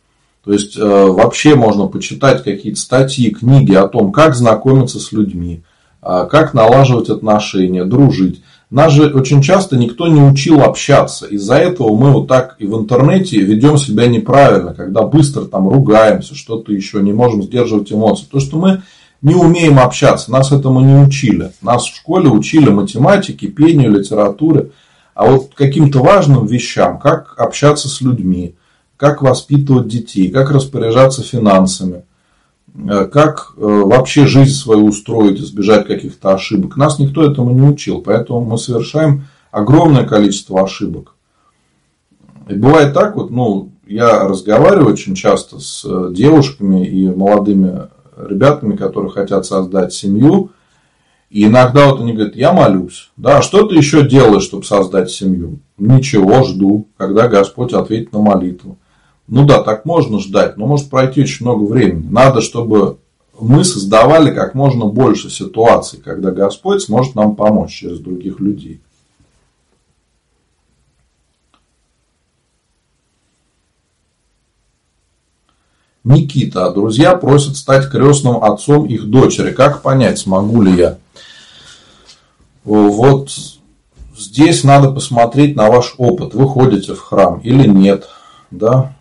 То 0.44 0.54
есть 0.54 0.78
э, 0.78 0.82
вообще 0.84 1.56
можно 1.56 1.88
почитать 1.88 2.44
какие-то 2.44 2.80
статьи, 2.80 3.30
книги 3.30 3.74
о 3.74 3.88
том, 3.88 4.12
как 4.12 4.36
знакомиться 4.36 5.00
с 5.00 5.12
людьми, 5.12 5.62
э, 6.02 6.28
как 6.30 6.54
налаживать 6.54 7.10
отношения, 7.10 7.86
дружить. 7.86 8.42
Нас 8.70 8.94
же 8.94 9.08
очень 9.08 9.42
часто 9.42 9.78
никто 9.78 10.08
не 10.08 10.22
учил 10.22 10.62
общаться. 10.62 11.26
Из-за 11.26 11.56
этого 11.56 11.96
мы 11.96 12.12
вот 12.12 12.28
так 12.28 12.56
и 12.60 12.68
в 12.68 12.78
интернете 12.78 13.38
ведем 13.40 13.78
себя 13.78 14.08
неправильно, 14.08 14.74
когда 14.76 15.02
быстро 15.02 15.46
там 15.46 15.68
ругаемся, 15.68 16.36
что-то 16.36 16.72
еще, 16.72 17.02
не 17.02 17.12
можем 17.12 17.44
сдерживать 17.44 17.92
эмоции. 17.92 18.26
То, 18.32 18.40
что 18.40 18.58
мы 18.58 18.84
не 19.22 19.36
умеем 19.36 19.80
общаться, 19.80 20.32
нас 20.32 20.52
этому 20.52 20.80
не 20.82 20.96
учили. 20.96 21.52
Нас 21.62 21.86
в 21.86 21.96
школе 21.96 22.30
учили 22.30 22.70
математике, 22.70 23.48
пению, 23.48 23.92
литературе. 23.92 24.72
А 25.14 25.26
вот 25.26 25.52
каким-то 25.54 26.00
важным 26.00 26.46
вещам, 26.46 27.00
как 27.00 27.34
общаться 27.38 27.90
с 27.90 28.00
людьми, 28.00 28.56
как 28.96 29.22
воспитывать 29.22 29.88
детей, 29.88 30.30
как 30.30 30.52
распоряжаться 30.52 31.24
финансами, 31.24 32.04
э, 32.74 33.06
как 33.06 33.54
э, 33.58 33.62
вообще 33.62 34.26
жизнь 34.26 34.54
свою 34.54 34.86
устроить, 34.86 35.40
избежать 35.42 35.88
каких-то 35.88 36.34
ошибок. 36.34 36.78
Нас 36.78 37.00
никто 37.00 37.30
этому 37.30 37.52
не 37.52 37.62
учил, 37.62 38.02
поэтому 38.02 38.42
мы 38.42 38.58
совершаем 38.58 39.28
огромное 39.52 40.06
количество 40.06 40.64
ошибок. 40.64 41.16
И 42.48 42.54
бывает 42.54 42.94
так 42.94 43.16
вот, 43.16 43.30
ну, 43.30 43.72
я 43.86 44.28
разговариваю 44.28 44.94
очень 44.94 45.16
часто 45.16 45.60
с 45.60 45.84
э, 45.86 46.14
девушками 46.14 46.86
и 46.86 47.08
молодыми 47.08 47.90
ребятами, 48.28 48.76
которые 48.76 49.12
хотят 49.12 49.46
создать 49.46 49.94
семью. 49.94 50.52
И 51.30 51.46
иногда 51.46 51.90
вот 51.90 52.02
они 52.02 52.14
говорят, 52.14 52.36
я 52.36 52.54
молюсь. 52.54 53.12
Да, 53.16 53.38
а 53.38 53.42
что 53.42 53.68
ты 53.68 53.76
еще 53.76 54.08
делаешь, 54.08 54.44
чтобы 54.44 54.64
создать 54.66 55.12
семью? 55.12 55.60
Ничего, 55.78 56.44
жду, 56.44 56.88
когда 56.98 57.28
Господь 57.28 57.74
ответит 57.74 58.12
на 58.14 58.20
молитву. 58.20 58.78
Ну 59.28 59.46
да, 59.46 59.62
так 59.62 59.86
можно 59.86 60.20
ждать, 60.20 60.58
но 60.58 60.66
может 60.66 60.90
пройти 60.90 61.22
очень 61.22 61.46
много 61.46 61.64
времени. 61.64 62.08
Надо, 62.10 62.42
чтобы 62.42 62.98
мы 63.40 63.64
создавали 63.64 64.34
как 64.34 64.56
можно 64.56 64.86
больше 64.86 65.30
ситуаций, 65.30 66.00
когда 66.04 66.32
Господь 66.32 66.82
сможет 66.82 67.14
нам 67.16 67.36
помочь 67.36 67.72
через 67.72 68.00
других 68.00 68.40
людей. 68.40 68.82
Никита, 76.10 76.66
а 76.66 76.72
друзья 76.72 77.14
просят 77.14 77.56
стать 77.56 77.88
крестным 77.88 78.44
отцом 78.44 78.86
их 78.88 79.12
дочери. 79.12 79.52
Как 79.52 79.84
понять, 79.84 80.18
смогу 80.18 80.64
ли 80.64 80.76
я? 80.76 80.98
Вот 82.64 83.30
здесь 84.18 84.64
надо 84.64 84.90
посмотреть 84.90 85.56
на 85.56 85.70
ваш 85.70 85.94
опыт. 85.98 86.34
Вы 86.34 86.48
ходите 86.48 86.96
в 86.96 87.00
храм 87.00 87.40
или 87.42 87.68
нет. 87.68 88.10
Да? 88.50 88.96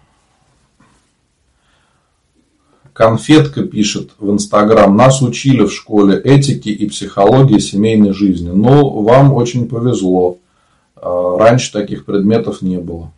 Конфетка 2.92 3.62
пишет 3.62 4.10
в 4.18 4.30
Инстаграм. 4.30 4.94
Нас 4.94 5.22
учили 5.22 5.64
в 5.64 5.72
школе 5.72 6.20
этики 6.20 6.68
и 6.68 6.86
психологии 6.90 7.58
семейной 7.58 8.12
жизни. 8.12 8.50
Но 8.50 9.00
вам 9.00 9.32
очень 9.32 9.66
повезло. 9.66 10.36
А, 10.94 11.38
раньше 11.38 11.72
таких 11.72 12.04
предметов 12.04 12.60
не 12.60 12.76
было. 12.76 13.12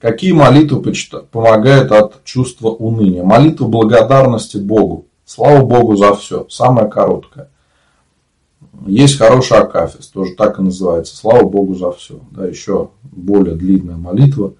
Какие 0.00 0.32
молитвы 0.32 0.92
помогают 1.32 1.90
от 1.90 2.24
чувства 2.24 2.68
уныния? 2.68 3.24
Молитва 3.24 3.66
благодарности 3.66 4.56
Богу. 4.56 5.06
Слава 5.24 5.64
Богу 5.64 5.96
за 5.96 6.14
все. 6.14 6.46
Самая 6.48 6.86
короткая. 6.86 7.48
Есть 8.86 9.18
хороший 9.18 9.58
акафис, 9.58 10.06
тоже 10.06 10.34
так 10.36 10.58
и 10.58 10.62
называется. 10.62 11.16
Слава 11.16 11.48
Богу 11.48 11.74
за 11.74 11.90
все. 11.92 12.20
Да, 12.30 12.46
еще 12.46 12.90
более 13.02 13.56
длинная 13.56 13.96
молитва. 13.96 14.54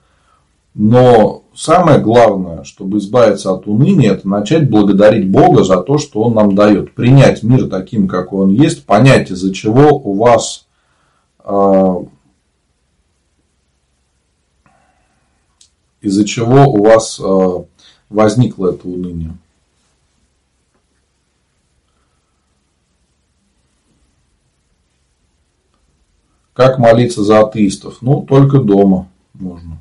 Но 0.75 1.45
самое 1.55 1.99
главное, 2.01 2.65
чтобы 2.65 2.99
избавиться 2.99 3.53
от 3.53 3.67
уныния, 3.67 4.13
это 4.13 4.29
начать 4.29 4.69
благодарить 4.69 5.31
Бога 5.31 5.65
за 5.65 5.79
то, 5.79 5.99
что 5.99 6.23
Он 6.23 6.35
нам 6.35 6.55
дает. 6.55 6.95
Принять 6.95 7.43
мир 7.43 7.69
таким, 7.69 8.09
как 8.09 8.33
он 8.33 8.51
есть, 8.51 8.85
понять, 8.85 9.31
из-за 9.31 9.53
чего 9.53 9.97
у 9.99 10.15
вас 10.15 10.67
из-за 16.01 16.25
чего 16.25 16.65
у 16.65 16.85
вас 16.85 17.21
а, 17.21 17.65
возникло 18.09 18.73
это 18.73 18.87
уныние. 18.89 19.37
Как 26.53 26.79
молиться 26.79 27.23
за 27.23 27.41
атеистов? 27.41 27.99
Ну, 28.01 28.23
только 28.23 28.59
дома 28.59 29.09
можно. 29.33 29.79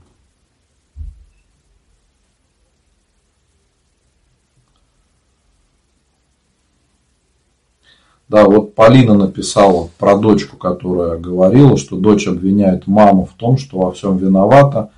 Да, 8.27 8.45
вот 8.45 8.75
Полина 8.75 9.13
написала 9.13 9.89
про 9.97 10.17
дочку, 10.17 10.57
которая 10.57 11.17
говорила, 11.17 11.77
что 11.77 11.95
дочь 11.95 12.27
обвиняет 12.27 12.85
маму 12.85 13.25
в 13.25 13.33
том, 13.33 13.57
что 13.57 13.79
во 13.79 13.91
всем 13.93 14.17
виновата. 14.17 14.91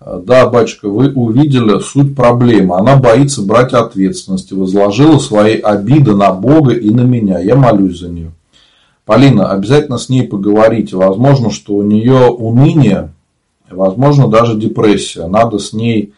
Да, 0.00 0.48
батюшка, 0.48 0.88
вы 0.88 1.10
увидели 1.12 1.78
суть 1.80 2.14
проблемы. 2.14 2.76
Она 2.76 2.96
боится 2.96 3.42
брать 3.42 3.72
ответственность, 3.72 4.52
возложила 4.52 5.18
свои 5.18 5.58
обиды 5.58 6.14
на 6.14 6.32
Бога 6.32 6.74
и 6.74 6.90
на 6.90 7.00
меня. 7.00 7.38
Я 7.38 7.56
молюсь 7.56 8.00
за 8.00 8.08
нее. 8.08 8.32
Полина, 9.06 9.52
обязательно 9.52 9.98
с 9.98 10.08
ней 10.08 10.24
поговорите. 10.24 10.96
Возможно, 10.96 11.50
что 11.50 11.74
у 11.74 11.82
нее 11.82 12.28
уныние, 12.28 13.14
возможно, 13.70 14.28
даже 14.28 14.58
депрессия. 14.58 15.26
Надо 15.28 15.58
с 15.58 15.72
ней 15.72 16.12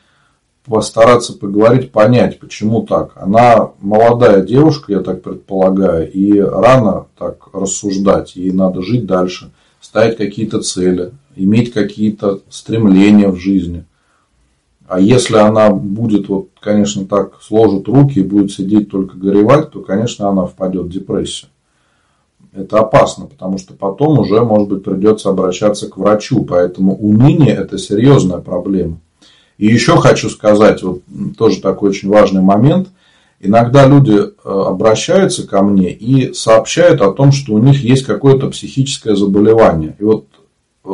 постараться 0.65 1.33
поговорить, 1.33 1.93
понять, 1.93 2.39
почему 2.39 2.83
так. 2.83 3.13
Она 3.15 3.71
молодая 3.81 4.43
девушка, 4.43 4.93
я 4.93 5.01
так 5.01 5.23
предполагаю, 5.23 6.11
и 6.11 6.39
рано 6.41 7.07
так 7.17 7.49
рассуждать. 7.53 8.37
Ей 8.37 8.53
надо 8.53 8.83
жить 8.83 9.07
дальше, 9.07 9.51
ставить 9.81 10.17
какие-то 10.17 10.61
цели, 10.61 11.13
иметь 11.39 11.73
какие-то 11.73 12.41
стремления 12.51 13.29
в 13.29 13.37
жизни. 13.37 13.85
А 14.87 15.01
если 15.01 15.37
она 15.37 15.71
будет, 15.71 16.29
вот, 16.29 16.49
конечно, 16.61 17.05
так 17.05 17.43
сложит 17.43 17.89
руки 17.89 18.21
и 18.21 18.23
будет 18.23 18.53
сидеть 18.53 18.91
только 18.91 19.17
горевать, 19.17 19.71
то, 19.71 19.81
конечно, 19.81 20.29
она 20.29 20.47
впадет 20.47 20.87
в 20.87 20.91
депрессию 20.91 21.51
это 22.59 22.81
опасно, 22.81 23.27
потому 23.27 23.59
что 23.59 23.75
потом 23.75 24.19
уже, 24.19 24.43
может 24.43 24.69
быть, 24.69 24.85
придется 24.85 25.31
обращаться 25.31 25.89
к 25.89 25.97
врачу. 25.97 26.45
Поэтому 26.45 26.97
уныние– 26.97 27.55
это 27.57 27.79
серьезная 27.79 28.39
проблема. 28.39 28.99
И 29.57 29.67
еще 29.67 29.97
хочу 29.97 30.29
сказать, 30.31 30.83
вот 30.83 31.03
тоже 31.37 31.61
такой 31.61 31.91
очень 31.91 32.09
важный 32.09 32.43
момент. 32.43 32.89
Иногда 33.41 33.87
люди 33.87 34.17
э, 34.17 34.29
обращаются 34.45 35.47
ко 35.47 35.63
мне 35.63 35.93
и 35.93 36.33
сообщают 36.33 37.01
о 37.01 37.13
том, 37.13 37.33
что 37.33 37.55
у 37.55 37.59
них 37.59 37.83
есть 37.85 38.05
какое-то 38.05 38.49
психическое 38.49 39.15
заболевание. 39.15 39.95
И 39.99 40.05
вот 40.05 40.27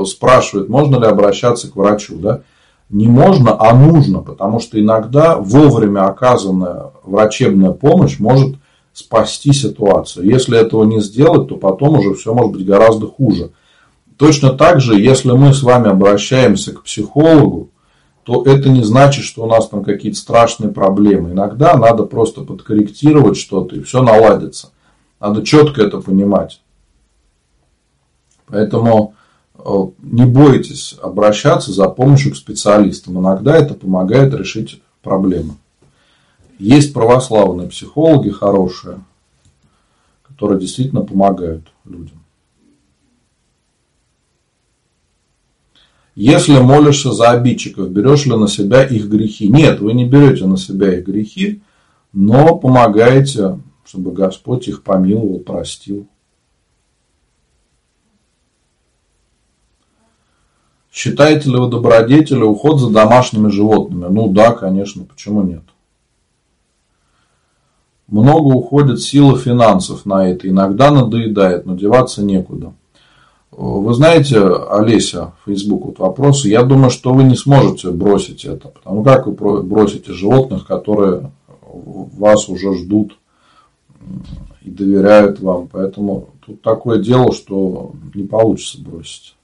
спрашивают, 0.04 0.68
можно 0.68 0.96
ли 0.96 1.06
обращаться 1.06 1.70
к 1.70 1.76
врачу. 1.76 2.16
Да? 2.18 2.42
Не 2.90 3.06
можно, 3.06 3.56
а 3.58 3.74
нужно, 3.74 4.20
потому 4.20 4.60
что 4.60 4.80
иногда 4.80 5.36
вовремя 5.36 6.06
оказанная 6.06 6.90
врачебная 7.04 7.70
помощь 7.70 8.18
может 8.18 8.56
спасти 8.92 9.52
ситуацию. 9.52 10.26
Если 10.26 10.58
этого 10.58 10.84
не 10.84 11.00
сделать, 11.00 11.48
то 11.48 11.56
потом 11.56 11.98
уже 11.98 12.14
все 12.14 12.32
может 12.34 12.52
быть 12.52 12.66
гораздо 12.66 13.06
хуже. 13.06 13.50
Точно 14.16 14.50
так 14.50 14.80
же, 14.80 15.00
если 15.00 15.32
мы 15.32 15.52
с 15.52 15.62
вами 15.62 15.88
обращаемся 15.88 16.72
к 16.72 16.84
психологу, 16.84 17.70
то 18.22 18.42
это 18.44 18.70
не 18.70 18.82
значит, 18.82 19.24
что 19.24 19.42
у 19.42 19.46
нас 19.46 19.68
там 19.68 19.84
какие-то 19.84 20.18
страшные 20.18 20.70
проблемы. 20.70 21.32
Иногда 21.32 21.76
надо 21.76 22.04
просто 22.04 22.42
подкорректировать 22.42 23.36
что-то, 23.36 23.76
и 23.76 23.82
все 23.82 24.02
наладится. 24.02 24.70
Надо 25.20 25.42
четко 25.44 25.82
это 25.82 26.00
понимать. 26.00 26.60
Поэтому 28.46 29.14
не 30.02 30.26
бойтесь 30.26 30.94
обращаться 31.00 31.72
за 31.72 31.88
помощью 31.88 32.32
к 32.32 32.36
специалистам. 32.36 33.18
Иногда 33.18 33.56
это 33.56 33.74
помогает 33.74 34.34
решить 34.34 34.82
проблемы. 35.02 35.54
Есть 36.58 36.92
православные 36.92 37.68
психологи 37.68 38.30
хорошие. 38.30 39.00
которые 40.22 40.58
действительно 40.58 41.02
помогают 41.02 41.72
людям. 41.84 42.24
Если 46.16 46.58
молишься 46.58 47.12
за 47.12 47.30
обидчиков, 47.30 47.90
берешь 47.90 48.26
ли 48.26 48.36
на 48.36 48.48
себя 48.48 48.84
их 48.84 49.08
грехи? 49.08 49.48
Нет, 49.48 49.80
вы 49.80 49.94
не 49.94 50.04
берете 50.04 50.46
на 50.46 50.56
себя 50.56 50.98
их 50.98 51.04
грехи, 51.04 51.62
но 52.12 52.56
помогаете, 52.56 53.60
чтобы 53.84 54.12
Господь 54.12 54.68
их 54.68 54.82
помиловал, 54.82 55.40
простил. 55.40 56.08
Считаете 60.94 61.50
ли 61.50 61.56
вы 61.56 61.66
добродетелю 61.68 62.46
уход 62.46 62.78
за 62.78 62.88
домашними 62.88 63.48
животными? 63.48 64.06
Ну 64.08 64.28
да, 64.28 64.52
конечно, 64.52 65.02
почему 65.04 65.42
нет? 65.42 65.64
Много 68.06 68.54
уходит 68.54 69.00
силы 69.00 69.36
финансов 69.36 70.06
на 70.06 70.28
это, 70.28 70.48
иногда 70.48 70.92
надоедает, 70.92 71.66
но 71.66 71.74
деваться 71.74 72.22
некуда. 72.22 72.74
Вы 73.50 73.92
знаете, 73.92 74.38
Олеся, 74.38 75.32
Facebook, 75.44 75.84
вот 75.84 75.98
вопрос. 75.98 76.44
Я 76.44 76.62
думаю, 76.62 76.90
что 76.90 77.12
вы 77.12 77.24
не 77.24 77.34
сможете 77.34 77.90
бросить 77.90 78.44
это. 78.44 78.68
Потому 78.68 79.02
как 79.02 79.26
вы 79.26 79.64
бросите 79.64 80.12
животных, 80.12 80.64
которые 80.64 81.32
вас 81.60 82.48
уже 82.48 82.72
ждут 82.76 83.18
и 84.62 84.70
доверяют 84.70 85.40
вам. 85.40 85.66
Поэтому 85.66 86.28
тут 86.46 86.62
такое 86.62 87.00
дело, 87.00 87.32
что 87.32 87.94
не 88.14 88.22
получится 88.22 88.80
бросить. 88.80 89.34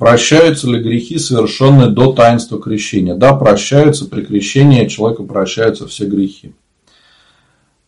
Прощаются 0.00 0.66
ли 0.66 0.80
грехи, 0.82 1.18
совершенные 1.18 1.90
до 1.90 2.14
таинства 2.14 2.58
крещения? 2.58 3.14
Да, 3.14 3.34
прощаются. 3.34 4.06
При 4.06 4.22
крещении 4.22 4.88
человеку 4.88 5.24
прощаются 5.24 5.86
все 5.86 6.06
грехи. 6.06 6.54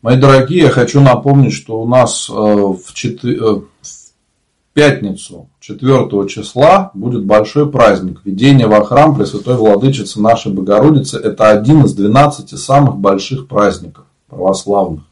Мои 0.03 0.19
дорогие, 0.19 0.65
я 0.65 0.69
хочу 0.69 1.01
напомнить, 1.01 1.55
что 1.55 1.81
у 1.81 1.89
нас 1.89 2.29
э, 2.29 2.35
в, 2.35 2.93
четы... 2.93 3.35
Э, 3.35 3.55
в 3.55 4.75
пятницу 4.75 5.49
4 5.61 6.29
числа 6.29 6.91
будет 6.93 7.25
большой 7.25 7.73
праздник. 7.73 8.21
Введение 8.23 8.67
во 8.67 8.85
храм 8.85 9.17
Пресвятой 9.17 9.57
Владычицы 9.57 10.21
нашей 10.21 10.53
Богородицы– 10.53 11.17
это 11.23 11.49
один 11.49 11.87
из 11.87 11.95
12 11.95 12.59
самых 12.59 12.99
больших 12.99 13.49
праздников 13.49 14.05
православных. 14.29 15.05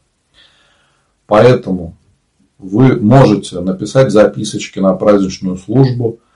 Поэтому 1.25 1.97
вы 2.59 2.95
можете 2.97 3.59
написать 3.59 4.11
записочки 4.11 4.77
на 4.77 4.93
праздничную 4.93 5.57
службу– 5.57 6.19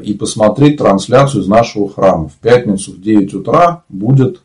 и 0.00 0.14
посмотреть 0.14 0.78
трансляцию 0.78 1.42
из 1.42 1.48
нашего 1.48 1.88
храма. 1.88 2.28
В 2.28 2.34
пятницу 2.34 2.92
в 2.92 3.00
9 3.00 3.34
утра 3.34 3.84
будет 3.88 4.40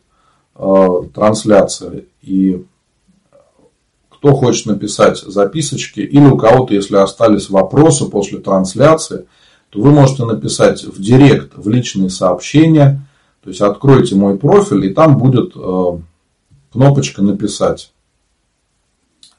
э, 0.56 1.02
трансляция. 1.14 2.04
И 2.22 2.64
кто 4.10 4.34
хочет 4.34 4.66
написать 4.66 5.18
записочки, 5.18 6.00
или 6.00 6.26
у 6.26 6.36
кого-то, 6.36 6.74
если 6.74 6.96
остались 6.96 7.50
вопросы 7.50 8.06
после 8.06 8.38
трансляции, 8.38 9.26
то 9.70 9.80
вы 9.80 9.90
можете 9.90 10.24
написать 10.24 10.82
в 10.82 11.00
директ, 11.00 11.52
в 11.56 11.68
личные 11.68 12.10
сообщения. 12.10 13.06
То 13.42 13.50
есть 13.50 13.60
откройте 13.60 14.16
мой 14.16 14.36
профиль, 14.36 14.86
и 14.86 14.94
там 14.94 15.18
будет 15.18 15.52
э, 15.54 15.98
кнопочка 16.72 17.22
«Написать». 17.22 17.92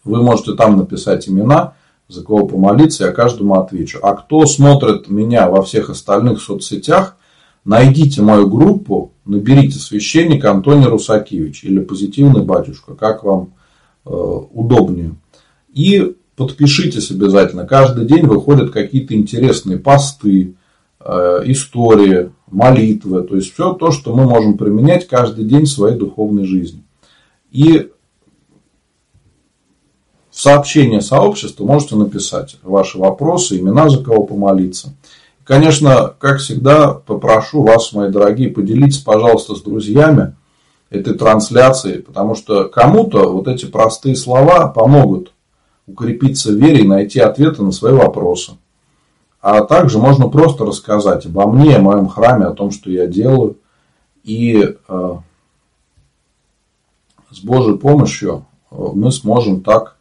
Вы 0.03 0.23
можете 0.23 0.53
там 0.53 0.77
написать 0.77 1.27
имена, 1.27 1.73
за 2.09 2.23
кого 2.23 2.47
помолиться, 2.47 3.05
я 3.05 3.11
каждому 3.11 3.59
отвечу. 3.61 3.99
А 4.01 4.13
кто 4.13 4.45
смотрит 4.47 5.09
меня 5.09 5.49
во 5.49 5.61
всех 5.61 5.89
остальных 5.91 6.41
соцсетях, 6.41 7.15
найдите 7.63 8.23
мою 8.23 8.49
группу, 8.49 9.13
наберите 9.25 9.77
священник 9.77 10.43
Антоний 10.43 10.87
Русакевич 10.87 11.63
или 11.63 11.79
позитивный 11.79 12.43
батюшка, 12.43 12.95
как 12.95 13.23
вам 13.23 13.53
э, 14.05 14.09
удобнее. 14.09 15.15
И 15.71 16.15
подпишитесь 16.35 17.11
обязательно. 17.11 17.67
Каждый 17.67 18.05
день 18.05 18.25
выходят 18.25 18.71
какие-то 18.71 19.13
интересные 19.13 19.77
посты, 19.77 20.55
э, 20.99 21.41
истории, 21.45 22.31
молитвы. 22.49 23.21
То 23.21 23.35
есть 23.35 23.53
все 23.53 23.73
то, 23.73 23.91
что 23.91 24.15
мы 24.15 24.23
можем 24.23 24.57
применять 24.57 25.07
каждый 25.07 25.45
день 25.45 25.65
в 25.65 25.69
своей 25.69 25.95
духовной 25.95 26.45
жизни. 26.45 26.81
И 27.51 27.89
в 30.39 30.41
сообщение 30.41 31.01
сообщества 31.01 31.65
можете 31.65 31.97
написать 31.97 32.55
ваши 32.63 32.97
вопросы, 32.97 33.59
имена, 33.59 33.89
за 33.89 34.01
кого 34.01 34.23
помолиться. 34.23 34.93
Конечно, 35.43 36.15
как 36.17 36.39
всегда, 36.39 36.93
попрошу 36.93 37.61
вас, 37.61 37.91
мои 37.91 38.09
дорогие, 38.09 38.49
поделитесь, 38.49 38.99
пожалуйста, 38.99 39.55
с 39.55 39.61
друзьями 39.61 40.37
этой 40.89 41.15
трансляцией, 41.15 42.01
потому 42.01 42.35
что 42.35 42.69
кому-то 42.69 43.29
вот 43.29 43.49
эти 43.49 43.65
простые 43.65 44.15
слова 44.15 44.69
помогут 44.69 45.33
укрепиться 45.85 46.53
в 46.53 46.55
вере 46.55 46.83
и 46.85 46.87
найти 46.87 47.19
ответы 47.19 47.61
на 47.61 47.73
свои 47.73 47.91
вопросы. 47.91 48.53
А 49.41 49.65
также 49.65 49.99
можно 49.99 50.29
просто 50.29 50.63
рассказать 50.63 51.25
обо 51.25 51.47
мне, 51.47 51.75
о 51.75 51.81
моем 51.81 52.07
храме, 52.07 52.45
о 52.45 52.53
том, 52.53 52.71
что 52.71 52.89
я 52.89 53.07
делаю. 53.07 53.57
И 54.23 54.57
э, 54.87 55.17
с 57.29 57.39
Божьей 57.41 57.77
помощью 57.77 58.45
э, 58.71 58.75
мы 58.93 59.11
сможем 59.11 59.59
так 59.59 59.97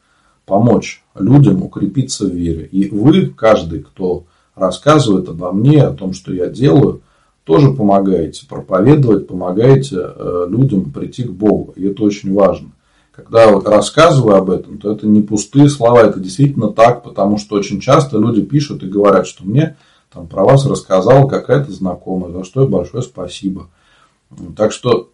помочь 0.48 1.04
людям 1.16 1.62
укрепиться 1.62 2.24
в 2.26 2.30
вере. 2.30 2.66
И 2.72 2.88
вы, 2.88 3.26
каждый, 3.26 3.80
кто 3.80 4.24
рассказывает 4.56 5.28
обо 5.28 5.52
мне, 5.52 5.84
о 5.84 5.92
том, 5.92 6.12
что 6.12 6.32
я 6.32 6.48
делаю, 6.48 7.02
тоже 7.44 7.70
помогаете 7.70 8.46
проповедовать, 8.46 9.26
помогаете 9.26 9.96
э, 9.98 10.46
людям 10.48 10.90
прийти 10.90 11.22
к 11.22 11.30
Богу. 11.30 11.72
И 11.76 11.86
это 11.86 12.02
очень 12.02 12.34
важно. 12.34 12.70
Когда 13.12 13.50
вот 13.50 13.66
рассказываю 13.66 14.36
об 14.36 14.50
этом, 14.50 14.78
то 14.78 14.92
это 14.92 15.06
не 15.06 15.22
пустые 15.22 15.68
слова, 15.68 16.02
это 16.02 16.20
действительно 16.20 16.68
так, 16.72 17.02
потому 17.02 17.38
что 17.38 17.56
очень 17.56 17.80
часто 17.80 18.18
люди 18.18 18.42
пишут 18.42 18.82
и 18.82 18.88
говорят, 18.88 19.26
что 19.26 19.44
мне 19.44 19.76
там, 20.12 20.26
про 20.26 20.44
вас 20.44 20.66
рассказала 20.66 21.28
какая-то 21.28 21.72
знакомая, 21.72 22.32
за 22.32 22.44
что 22.44 22.64
и 22.64 22.68
большое 22.68 23.02
спасибо. 23.02 23.68
Так 24.56 24.72
что 24.72 25.10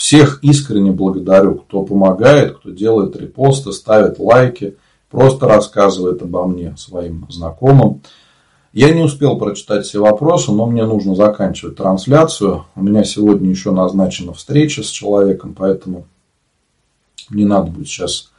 всех 0.00 0.38
искренне 0.40 0.92
благодарю, 0.92 1.56
кто 1.56 1.82
помогает, 1.82 2.56
кто 2.56 2.70
делает 2.70 3.16
репосты, 3.16 3.70
ставит 3.70 4.18
лайки, 4.18 4.76
просто 5.10 5.46
рассказывает 5.46 6.22
обо 6.22 6.46
мне 6.46 6.74
своим 6.78 7.26
знакомым. 7.28 8.00
Я 8.72 8.94
не 8.94 9.02
успел 9.02 9.36
прочитать 9.36 9.84
все 9.84 10.00
вопросы, 10.00 10.52
но 10.52 10.64
мне 10.64 10.86
нужно 10.86 11.14
заканчивать 11.14 11.76
трансляцию. 11.76 12.64
У 12.74 12.82
меня 12.82 13.04
сегодня 13.04 13.50
еще 13.50 13.72
назначена 13.72 14.32
встреча 14.32 14.82
с 14.82 14.88
человеком, 14.88 15.54
поэтому 15.54 16.06
не 17.28 17.44
надо 17.44 17.70
будет 17.70 17.88
сейчас 17.88 18.30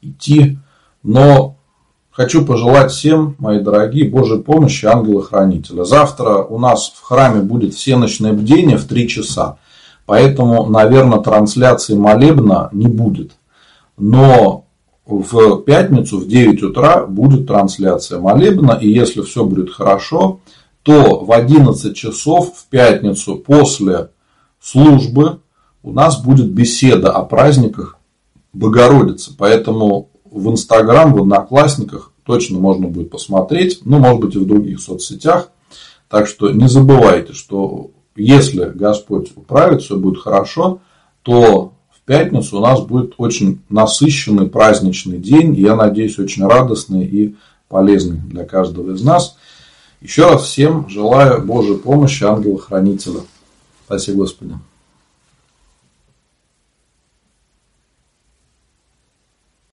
идти. 0.00 0.56
Но 1.02 1.56
хочу 2.12 2.46
пожелать 2.46 2.92
всем, 2.92 3.34
мои 3.40 3.58
дорогие, 3.58 4.08
Божьей 4.08 4.40
помощи, 4.40 4.86
ангела-хранителя. 4.86 5.82
Завтра 5.82 6.44
у 6.44 6.60
нас 6.60 6.92
в 6.94 7.02
храме 7.02 7.40
будет 7.40 7.74
всеночное 7.74 8.32
бдение 8.34 8.76
в 8.76 8.84
3 8.84 9.08
часа. 9.08 9.58
Поэтому, 10.08 10.64
наверное, 10.64 11.18
трансляции 11.18 11.94
молебна 11.94 12.70
не 12.72 12.86
будет. 12.86 13.32
Но 13.98 14.64
в 15.04 15.58
пятницу 15.64 16.20
в 16.20 16.26
9 16.26 16.62
утра 16.62 17.04
будет 17.04 17.46
трансляция 17.46 18.18
молебна. 18.18 18.78
И 18.80 18.88
если 18.88 19.20
все 19.20 19.44
будет 19.44 19.70
хорошо, 19.70 20.40
то 20.82 21.22
в 21.22 21.30
11 21.30 21.94
часов 21.94 22.54
в 22.56 22.70
пятницу 22.70 23.36
после 23.36 24.08
службы 24.62 25.40
у 25.82 25.92
нас 25.92 26.18
будет 26.22 26.50
беседа 26.52 27.12
о 27.12 27.26
праздниках 27.26 27.98
Богородицы. 28.54 29.32
Поэтому 29.36 30.08
в 30.24 30.50
Инстаграм, 30.50 31.12
в 31.12 31.18
Одноклассниках 31.18 32.12
точно 32.24 32.58
можно 32.58 32.88
будет 32.88 33.10
посмотреть. 33.10 33.80
Ну, 33.84 33.98
может 33.98 34.20
быть, 34.20 34.34
и 34.36 34.38
в 34.38 34.46
других 34.46 34.80
соцсетях. 34.80 35.50
Так 36.08 36.26
что 36.26 36.50
не 36.50 36.66
забывайте, 36.66 37.34
что 37.34 37.90
если 38.18 38.64
Господь 38.74 39.32
управит, 39.36 39.82
все 39.82 39.96
будет 39.96 40.18
хорошо, 40.20 40.80
то 41.22 41.72
в 41.90 42.00
пятницу 42.04 42.58
у 42.58 42.60
нас 42.60 42.80
будет 42.80 43.14
очень 43.18 43.60
насыщенный 43.68 44.48
праздничный 44.48 45.18
день. 45.18 45.54
Я 45.54 45.76
надеюсь, 45.76 46.18
очень 46.18 46.46
радостный 46.46 47.06
и 47.06 47.36
полезный 47.68 48.18
для 48.18 48.44
каждого 48.44 48.92
из 48.92 49.02
нас. 49.02 49.36
Еще 50.00 50.24
раз 50.26 50.42
всем 50.42 50.88
желаю 50.88 51.44
Божьей 51.44 51.76
помощи, 51.76 52.24
ангела-хранителя. 52.24 53.20
Спасибо, 53.86 54.18
Господи. 54.18 54.54